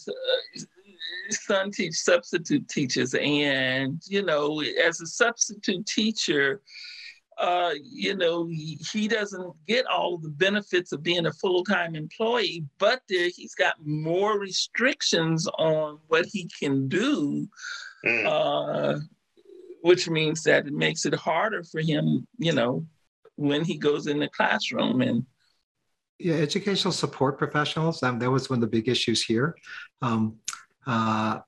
son 1.30 1.70
teach 1.70 1.94
substitute 1.94 2.68
teachers, 2.68 3.14
and 3.14 4.00
you 4.06 4.22
know, 4.22 4.62
as 4.62 5.00
a 5.00 5.06
substitute 5.06 5.86
teacher, 5.86 6.62
uh, 7.38 7.72
you 7.82 8.16
know, 8.16 8.46
he, 8.46 8.78
he 8.92 9.08
doesn't 9.08 9.52
get 9.66 9.86
all 9.86 10.14
of 10.14 10.22
the 10.22 10.28
benefits 10.28 10.92
of 10.92 11.02
being 11.02 11.26
a 11.26 11.32
full-time 11.32 11.94
employee, 11.94 12.64
but 12.78 13.02
there, 13.08 13.30
he's 13.34 13.54
got 13.54 13.74
more 13.84 14.38
restrictions 14.38 15.48
on 15.58 15.98
what 16.08 16.26
he 16.26 16.48
can 16.58 16.88
do, 16.88 17.46
mm. 18.04 18.26
uh, 18.26 18.98
which 19.82 20.08
means 20.08 20.42
that 20.42 20.66
it 20.66 20.72
makes 20.72 21.04
it 21.04 21.14
harder 21.14 21.64
for 21.64 21.80
him, 21.80 22.26
you 22.38 22.52
know, 22.52 22.84
when 23.36 23.64
he 23.64 23.76
goes 23.76 24.06
in 24.06 24.18
the 24.18 24.28
classroom 24.28 25.00
and 25.00 25.24
yeah, 26.18 26.34
educational 26.34 26.92
support 26.92 27.36
professionals. 27.36 28.00
Um, 28.02 28.20
that 28.20 28.30
was 28.30 28.48
one 28.48 28.58
of 28.58 28.60
the 28.60 28.68
big 28.68 28.88
issues 28.88 29.24
here. 29.24 29.56
Um, 30.02 30.36
uh, 30.86 31.40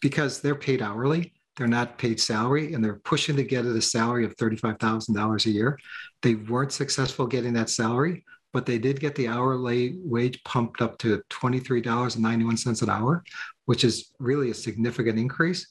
because 0.00 0.40
they're 0.40 0.54
paid 0.54 0.82
hourly. 0.82 1.32
They're 1.56 1.66
not 1.66 1.98
paid 1.98 2.20
salary, 2.20 2.72
and 2.72 2.84
they're 2.84 3.00
pushing 3.04 3.34
to 3.36 3.42
get 3.42 3.66
at 3.66 3.74
a 3.74 3.82
salary 3.82 4.24
of 4.24 4.36
$35,000 4.36 5.46
a 5.46 5.50
year. 5.50 5.78
They 6.22 6.34
weren't 6.34 6.72
successful 6.72 7.26
getting 7.26 7.52
that 7.54 7.68
salary, 7.68 8.24
but 8.52 8.64
they 8.64 8.78
did 8.78 9.00
get 9.00 9.16
the 9.16 9.26
hourly 9.26 9.96
wage 9.98 10.42
pumped 10.44 10.80
up 10.80 10.98
to 10.98 11.20
$23.91 11.30 12.82
an 12.82 12.90
hour, 12.90 13.24
which 13.64 13.82
is 13.82 14.12
really 14.20 14.50
a 14.50 14.54
significant 14.54 15.18
increase. 15.18 15.66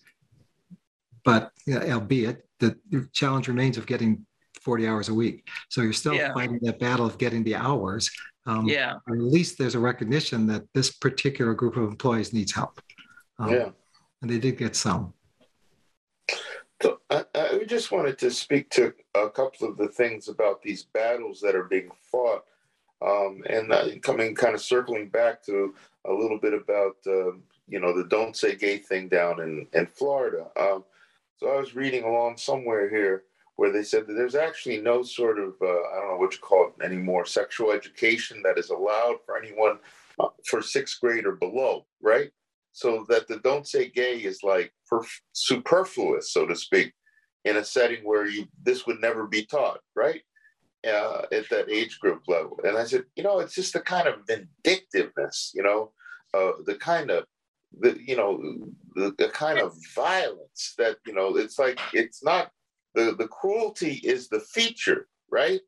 But 1.23 1.51
you 1.65 1.79
know, 1.79 1.89
albeit 1.89 2.45
the 2.59 2.77
challenge 3.13 3.47
remains 3.47 3.77
of 3.77 3.85
getting 3.85 4.25
40 4.67 4.85
hours 4.85 5.07
a 5.07 5.13
week. 5.13 5.47
So 5.69 5.81
you're 5.81 5.93
still 5.93 6.13
yeah. 6.13 6.33
fighting 6.33 6.59
that 6.63 6.77
battle 6.77 7.05
of 7.05 7.17
getting 7.17 7.41
the 7.41 7.55
hours. 7.55 8.11
Um, 8.45 8.67
yeah. 8.67 8.95
at 8.95 9.17
least 9.17 9.57
there's 9.57 9.75
a 9.75 9.79
recognition 9.79 10.45
that 10.47 10.63
this 10.73 10.91
particular 10.91 11.53
group 11.53 11.77
of 11.77 11.83
employees 11.83 12.33
needs 12.33 12.53
help. 12.53 12.81
Um, 13.39 13.53
yeah. 13.53 13.69
And 14.21 14.29
they 14.29 14.39
did 14.39 14.57
get 14.57 14.75
some. 14.75 15.13
So 16.81 16.99
I, 17.09 17.23
I 17.33 17.63
just 17.65 17.93
wanted 17.93 18.17
to 18.19 18.29
speak 18.29 18.69
to 18.71 18.93
a 19.15 19.29
couple 19.29 19.69
of 19.69 19.77
the 19.77 19.87
things 19.87 20.27
about 20.27 20.61
these 20.61 20.83
battles 20.83 21.39
that 21.39 21.55
are 21.55 21.63
being 21.63 21.89
fought. 22.11 22.43
Um, 23.01 23.43
and 23.49 23.71
uh, 23.71 23.87
coming 24.01 24.35
kind 24.35 24.53
of 24.53 24.59
circling 24.59 25.07
back 25.07 25.41
to 25.45 25.73
a 26.03 26.11
little 26.11 26.39
bit 26.39 26.53
about, 26.53 26.97
uh, 27.07 27.31
you 27.69 27.79
know, 27.79 27.95
the 27.95 28.09
don't 28.09 28.35
say 28.35 28.55
gay 28.55 28.79
thing 28.79 29.07
down 29.07 29.39
in, 29.39 29.65
in 29.71 29.85
Florida. 29.85 30.47
Um, 30.59 30.83
so 31.37 31.47
I 31.47 31.57
was 31.57 31.73
reading 31.73 32.03
along 32.03 32.35
somewhere 32.35 32.89
here 32.89 33.23
where 33.57 33.71
they 33.71 33.83
said 33.83 34.07
that 34.07 34.13
there's 34.13 34.35
actually 34.35 34.79
no 34.79 35.03
sort 35.03 35.39
of 35.39 35.55
uh, 35.61 35.65
I 35.65 35.99
don't 35.99 36.11
know 36.11 36.17
what 36.17 36.33
you 36.33 36.39
call 36.39 36.69
it 36.69 36.85
anymore 36.85 37.25
sexual 37.25 37.71
education 37.71 38.41
that 38.43 38.57
is 38.57 38.69
allowed 38.69 39.17
for 39.25 39.37
anyone 39.37 39.79
uh, 40.19 40.29
for 40.45 40.61
sixth 40.61 41.01
grade 41.01 41.25
or 41.25 41.33
below, 41.33 41.85
right? 42.01 42.31
So 42.71 43.05
that 43.09 43.27
the 43.27 43.37
don't 43.39 43.67
say 43.67 43.89
gay 43.89 44.17
is 44.17 44.43
like 44.43 44.71
perf- 44.91 45.21
superfluous, 45.33 46.31
so 46.31 46.45
to 46.45 46.55
speak, 46.55 46.93
in 47.45 47.57
a 47.57 47.65
setting 47.65 48.03
where 48.03 48.27
you 48.27 48.47
this 48.63 48.85
would 48.85 49.01
never 49.01 49.27
be 49.27 49.45
taught, 49.45 49.79
right? 49.95 50.21
Uh, 50.87 51.23
at 51.31 51.49
that 51.49 51.69
age 51.69 51.99
group 51.99 52.21
level. 52.27 52.57
And 52.63 52.77
I 52.77 52.85
said, 52.85 53.03
you 53.15 53.23
know, 53.23 53.39
it's 53.39 53.55
just 53.55 53.73
the 53.73 53.81
kind 53.81 54.07
of 54.07 54.21
vindictiveness, 54.27 55.51
you 55.53 55.63
know, 55.63 55.91
uh, 56.33 56.51
the 56.65 56.75
kind 56.75 57.09
of 57.09 57.25
the 57.79 57.97
you 58.05 58.15
know 58.15 58.39
the, 58.95 59.13
the 59.17 59.29
kind 59.29 59.59
of 59.59 59.75
violence 59.95 60.73
that 60.77 60.97
you 61.05 61.13
know 61.13 61.35
it's 61.35 61.59
like 61.59 61.79
it's 61.93 62.23
not 62.23 62.51
the, 62.97 63.15
the 63.15 63.27
cruelty 63.27 64.01
is 64.03 64.27
the 64.27 64.39
feature, 64.39 65.07
right? 65.31 65.61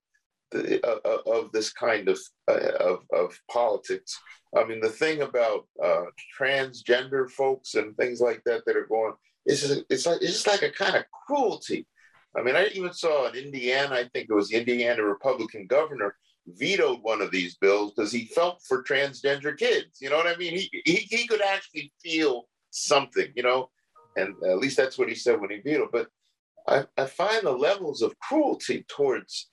The, 0.52 0.84
uh, 0.84 1.00
uh, 1.06 1.32
of 1.38 1.52
this 1.52 1.72
kind 1.72 2.10
of, 2.10 2.20
uh, 2.48 2.72
of, 2.80 3.00
of 3.14 3.40
politics. 3.52 4.12
I 4.58 4.64
mean, 4.66 4.82
the 4.82 4.90
thing 4.90 5.22
about 5.22 5.68
uh, 5.84 6.06
transgender 6.38 7.30
folks 7.30 7.76
and 7.76 7.96
things 7.96 8.20
like 8.20 8.42
that 8.46 8.64
that 8.66 8.76
are 8.76 8.88
going, 8.88 9.14
it's 9.46 9.62
just, 9.62 9.84
it's 9.90 10.06
like 10.08 10.22
it's 10.22 10.34
just 10.34 10.48
like 10.48 10.64
a 10.64 10.72
kind 10.72 10.96
of 10.96 11.04
cruelty. 11.28 11.86
I 12.36 12.42
mean, 12.42 12.56
I 12.56 12.68
even 12.74 12.94
saw 12.94 13.28
in 13.28 13.36
Indiana, 13.36 13.96
I 13.96 14.06
think 14.12 14.28
it 14.30 14.34
was 14.34 14.52
Indiana 14.52 15.04
Republican 15.04 15.68
governor 15.68 16.16
vetoed 16.48 17.00
one 17.04 17.22
of 17.22 17.32
these 17.32 17.56
bills 17.58 17.94
because 17.94 18.12
he 18.12 18.26
felt 18.26 18.62
for 18.68 18.84
transgender 18.84 19.56
kids. 19.56 20.02
You 20.02 20.10
know 20.10 20.18
what 20.18 20.34
I 20.34 20.36
mean? 20.36 20.54
He, 20.58 20.82
he 20.86 20.96
he 20.96 21.28
could 21.28 21.44
actually 21.44 21.94
feel 22.04 22.48
something, 22.72 23.30
you 23.36 23.44
know, 23.44 23.70
and 24.18 24.34
at 24.44 24.58
least 24.58 24.78
that's 24.78 24.98
what 24.98 25.10
he 25.10 25.16
said 25.16 25.40
when 25.40 25.52
he 25.52 25.58
vetoed. 25.58 25.92
But 25.92 26.08
I, 26.70 26.86
I 26.98 27.06
find 27.06 27.46
the 27.46 27.52
levels 27.52 28.02
of 28.04 28.18
cruelty 28.20 28.86
towards 28.88 29.50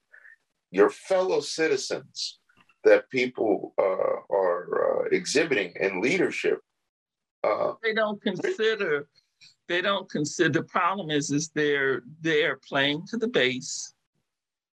your 0.70 0.90
fellow 0.90 1.40
citizens 1.40 2.40
that 2.84 3.08
people 3.10 3.72
uh, 3.78 4.34
are 4.34 5.04
uh, 5.06 5.08
exhibiting 5.10 5.72
in 5.80 6.02
leadership. 6.02 6.60
Uh, 7.42 7.72
they 7.82 7.94
don't 7.94 8.20
consider. 8.22 9.08
They 9.68 9.80
don't 9.80 10.08
consider. 10.10 10.50
The 10.50 10.64
problem 10.64 11.10
is, 11.10 11.30
is 11.30 11.50
they're 11.54 12.02
they're 12.20 12.60
playing 12.68 13.06
to 13.08 13.16
the 13.16 13.28
base, 13.28 13.94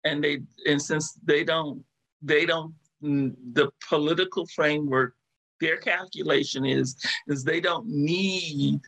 and 0.05 0.23
they 0.23 0.41
and 0.67 0.81
since 0.81 1.19
they 1.25 1.43
don't 1.43 1.83
they 2.23 2.45
don't 2.45 2.75
the 3.01 3.71
political 3.89 4.47
framework. 4.55 5.15
Their 5.59 5.79
calculation 5.79 6.67
is 6.67 6.97
is 7.29 7.43
they 7.43 7.61
don't 7.61 7.87
need 7.87 8.81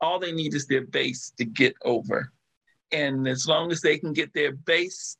all 0.00 0.20
they 0.20 0.32
need 0.32 0.54
is 0.54 0.66
their 0.66 0.86
base 0.86 1.32
to 1.38 1.44
get 1.44 1.74
over 1.82 2.32
and 2.92 3.26
as 3.26 3.46
long 3.46 3.72
as 3.72 3.80
they 3.80 3.98
can 3.98 4.12
get 4.12 4.32
their 4.34 4.52
base 4.52 5.16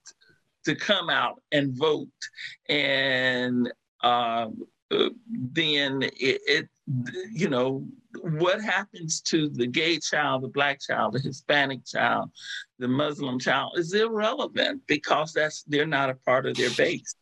to 0.65 0.75
come 0.75 1.11
out 1.11 1.43
and 1.53 1.77
vote, 1.77 2.09
and 2.69 3.73
um, 4.03 4.67
uh, 4.91 5.09
then 5.29 6.03
it, 6.03 6.41
it, 6.47 6.69
you 7.33 7.49
know, 7.49 7.87
what 8.23 8.61
happens 8.61 9.21
to 9.21 9.49
the 9.49 9.67
gay 9.67 9.99
child, 9.99 10.43
the 10.43 10.49
black 10.49 10.81
child, 10.81 11.13
the 11.13 11.19
Hispanic 11.19 11.85
child, 11.85 12.31
the 12.79 12.89
Muslim 12.89 13.39
child 13.39 13.73
is 13.77 13.93
irrelevant 13.95 14.83
because 14.87 15.33
that's 15.33 15.65
they're 15.65 15.87
not 15.87 16.11
a 16.11 16.15
part 16.15 16.47
of 16.47 16.57
their 16.57 16.71
base. 16.71 17.15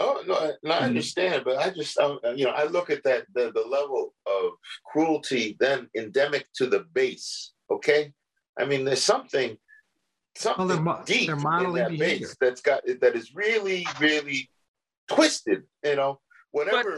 Oh 0.00 0.22
no, 0.26 0.34
I, 0.34 0.52
no, 0.62 0.70
I 0.70 0.76
mm-hmm. 0.76 0.84
understand, 0.84 1.42
but 1.44 1.58
I 1.58 1.70
just 1.70 1.98
um, 1.98 2.18
you 2.36 2.44
know 2.44 2.52
I 2.52 2.64
look 2.64 2.90
at 2.90 3.02
that 3.04 3.26
the, 3.34 3.52
the 3.52 3.66
level 3.68 4.14
of 4.26 4.52
cruelty 4.86 5.56
then 5.58 5.88
endemic 5.96 6.46
to 6.54 6.66
the 6.66 6.80
base. 6.92 7.52
Okay, 7.70 8.12
I 8.58 8.64
mean 8.64 8.84
there's 8.84 9.02
something 9.02 9.56
something 10.38 10.84
well, 10.84 11.02
they're, 11.04 11.04
deep 11.04 11.26
they're 11.26 11.36
in 11.36 11.72
that 11.74 11.90
behavior. 11.90 11.96
base 11.98 12.36
that's 12.40 12.60
got 12.60 12.82
that 13.00 13.14
is 13.14 13.34
really, 13.34 13.86
really 14.00 14.48
twisted. 15.08 15.64
You 15.84 15.96
know, 15.96 16.20
whatever. 16.50 16.96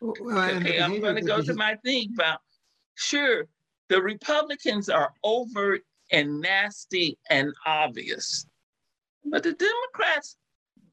Well, 0.00 0.56
okay, 0.56 0.80
I'm 0.80 1.00
going 1.00 1.14
to 1.16 1.22
go 1.22 1.40
to 1.40 1.54
my 1.54 1.76
thing 1.84 2.10
about 2.14 2.40
sure 2.96 3.46
the 3.88 4.02
Republicans 4.02 4.88
are 4.88 5.12
overt 5.22 5.82
and 6.10 6.40
nasty 6.40 7.18
and 7.30 7.52
obvious, 7.66 8.46
but 9.24 9.42
the 9.42 9.52
Democrats 9.52 10.36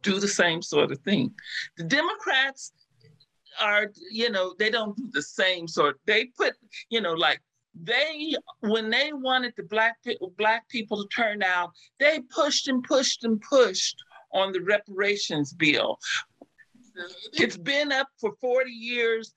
do 0.01 0.19
the 0.19 0.27
same 0.27 0.61
sort 0.61 0.91
of 0.91 0.99
thing. 0.99 1.33
The 1.77 1.83
Democrats 1.83 2.71
are, 3.59 3.91
you 4.11 4.29
know, 4.29 4.53
they 4.57 4.69
don't 4.69 4.95
do 4.95 5.09
the 5.11 5.21
same 5.21 5.67
sort. 5.67 5.99
They 6.05 6.25
put, 6.37 6.53
you 6.89 7.01
know, 7.01 7.13
like 7.13 7.41
they 7.73 8.35
when 8.61 8.89
they 8.89 9.11
wanted 9.13 9.53
the 9.57 9.63
black 9.63 9.97
black 10.37 10.67
people 10.69 11.03
to 11.03 11.09
turn 11.15 11.43
out, 11.43 11.71
they 11.99 12.19
pushed 12.33 12.67
and 12.67 12.83
pushed 12.83 13.23
and 13.23 13.41
pushed 13.41 13.95
on 14.33 14.51
the 14.51 14.61
reparations 14.61 15.53
bill. 15.53 15.99
It's 17.33 17.57
been 17.57 17.91
up 17.91 18.07
for 18.19 18.33
40 18.41 18.71
years. 18.71 19.33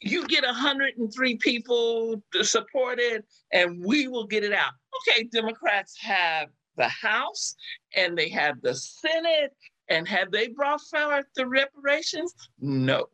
You 0.00 0.26
get 0.26 0.44
103 0.44 1.36
people 1.38 2.22
to 2.32 2.44
support 2.44 2.98
it, 3.00 3.24
and 3.52 3.82
we 3.84 4.06
will 4.06 4.26
get 4.26 4.44
it 4.44 4.52
out. 4.52 4.72
Okay, 5.08 5.24
Democrats 5.24 5.96
have 5.98 6.48
the 6.76 6.88
House 6.88 7.54
and 7.94 8.16
they 8.16 8.28
have 8.28 8.60
the 8.62 8.74
Senate. 8.74 9.52
And 9.88 10.08
have 10.08 10.30
they 10.30 10.48
brought 10.48 10.80
forward 10.90 11.24
the 11.36 11.46
reparations? 11.46 12.34
No. 12.58 13.06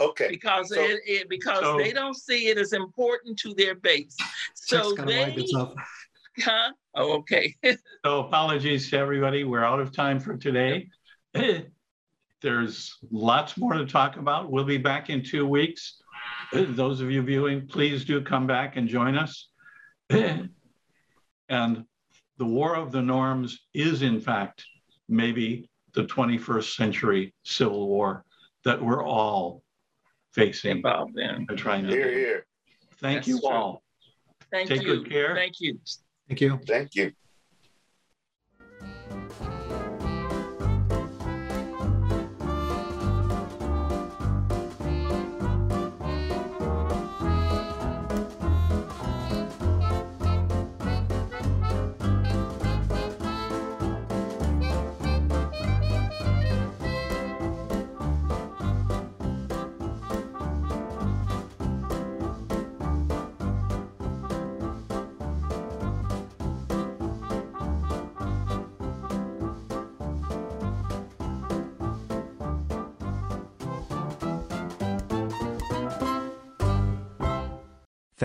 Okay. 0.00 0.28
Because 0.28 0.68
so, 0.70 0.80
it, 0.80 1.00
it, 1.06 1.28
because 1.28 1.60
so, 1.60 1.76
they 1.76 1.92
don't 1.92 2.16
see 2.16 2.48
it 2.48 2.58
as 2.58 2.72
important 2.72 3.38
to 3.40 3.54
their 3.54 3.74
base. 3.74 4.16
So 4.54 4.94
they 4.94 5.46
huh? 6.38 6.72
Oh, 6.94 7.12
okay. 7.18 7.56
so 8.04 8.20
apologies 8.20 8.90
to 8.90 8.98
everybody. 8.98 9.44
We're 9.44 9.64
out 9.64 9.80
of 9.80 9.92
time 9.92 10.20
for 10.20 10.36
today. 10.36 10.88
There's 12.40 12.96
lots 13.10 13.56
more 13.56 13.74
to 13.74 13.86
talk 13.86 14.16
about. 14.16 14.50
We'll 14.50 14.64
be 14.64 14.78
back 14.78 15.10
in 15.10 15.24
two 15.24 15.46
weeks. 15.46 16.00
Those 16.52 17.00
of 17.00 17.10
you 17.10 17.22
viewing, 17.22 17.66
please 17.66 18.04
do 18.04 18.20
come 18.22 18.46
back 18.46 18.76
and 18.76 18.88
join 18.88 19.16
us. 19.16 19.48
and 20.10 20.48
the 21.48 22.44
war 22.44 22.76
of 22.76 22.92
the 22.92 23.02
norms 23.02 23.66
is, 23.74 24.02
in 24.02 24.20
fact, 24.20 24.64
maybe 25.08 25.68
the 25.94 26.04
21st 26.04 26.76
century 26.76 27.34
civil 27.42 27.88
war 27.88 28.24
that 28.64 28.80
we're 28.80 29.04
all 29.04 29.62
facing 30.32 30.76
involved 30.76 31.18
in. 31.18 31.46
And 31.48 31.58
trying 31.58 31.86
to 31.86 31.90
hear, 31.90 32.10
hear. 32.10 32.46
Thank 33.00 33.18
That's 33.18 33.28
you 33.28 33.40
true. 33.40 33.48
all. 33.48 33.82
Thank 34.50 34.68
Take 34.68 34.82
you. 34.82 34.86
good 35.00 35.10
care. 35.10 35.34
Thank 35.34 35.60
you. 35.60 35.78
Thank 36.28 36.40
you. 36.40 36.60
Thank 36.66 36.94
you. 36.94 37.12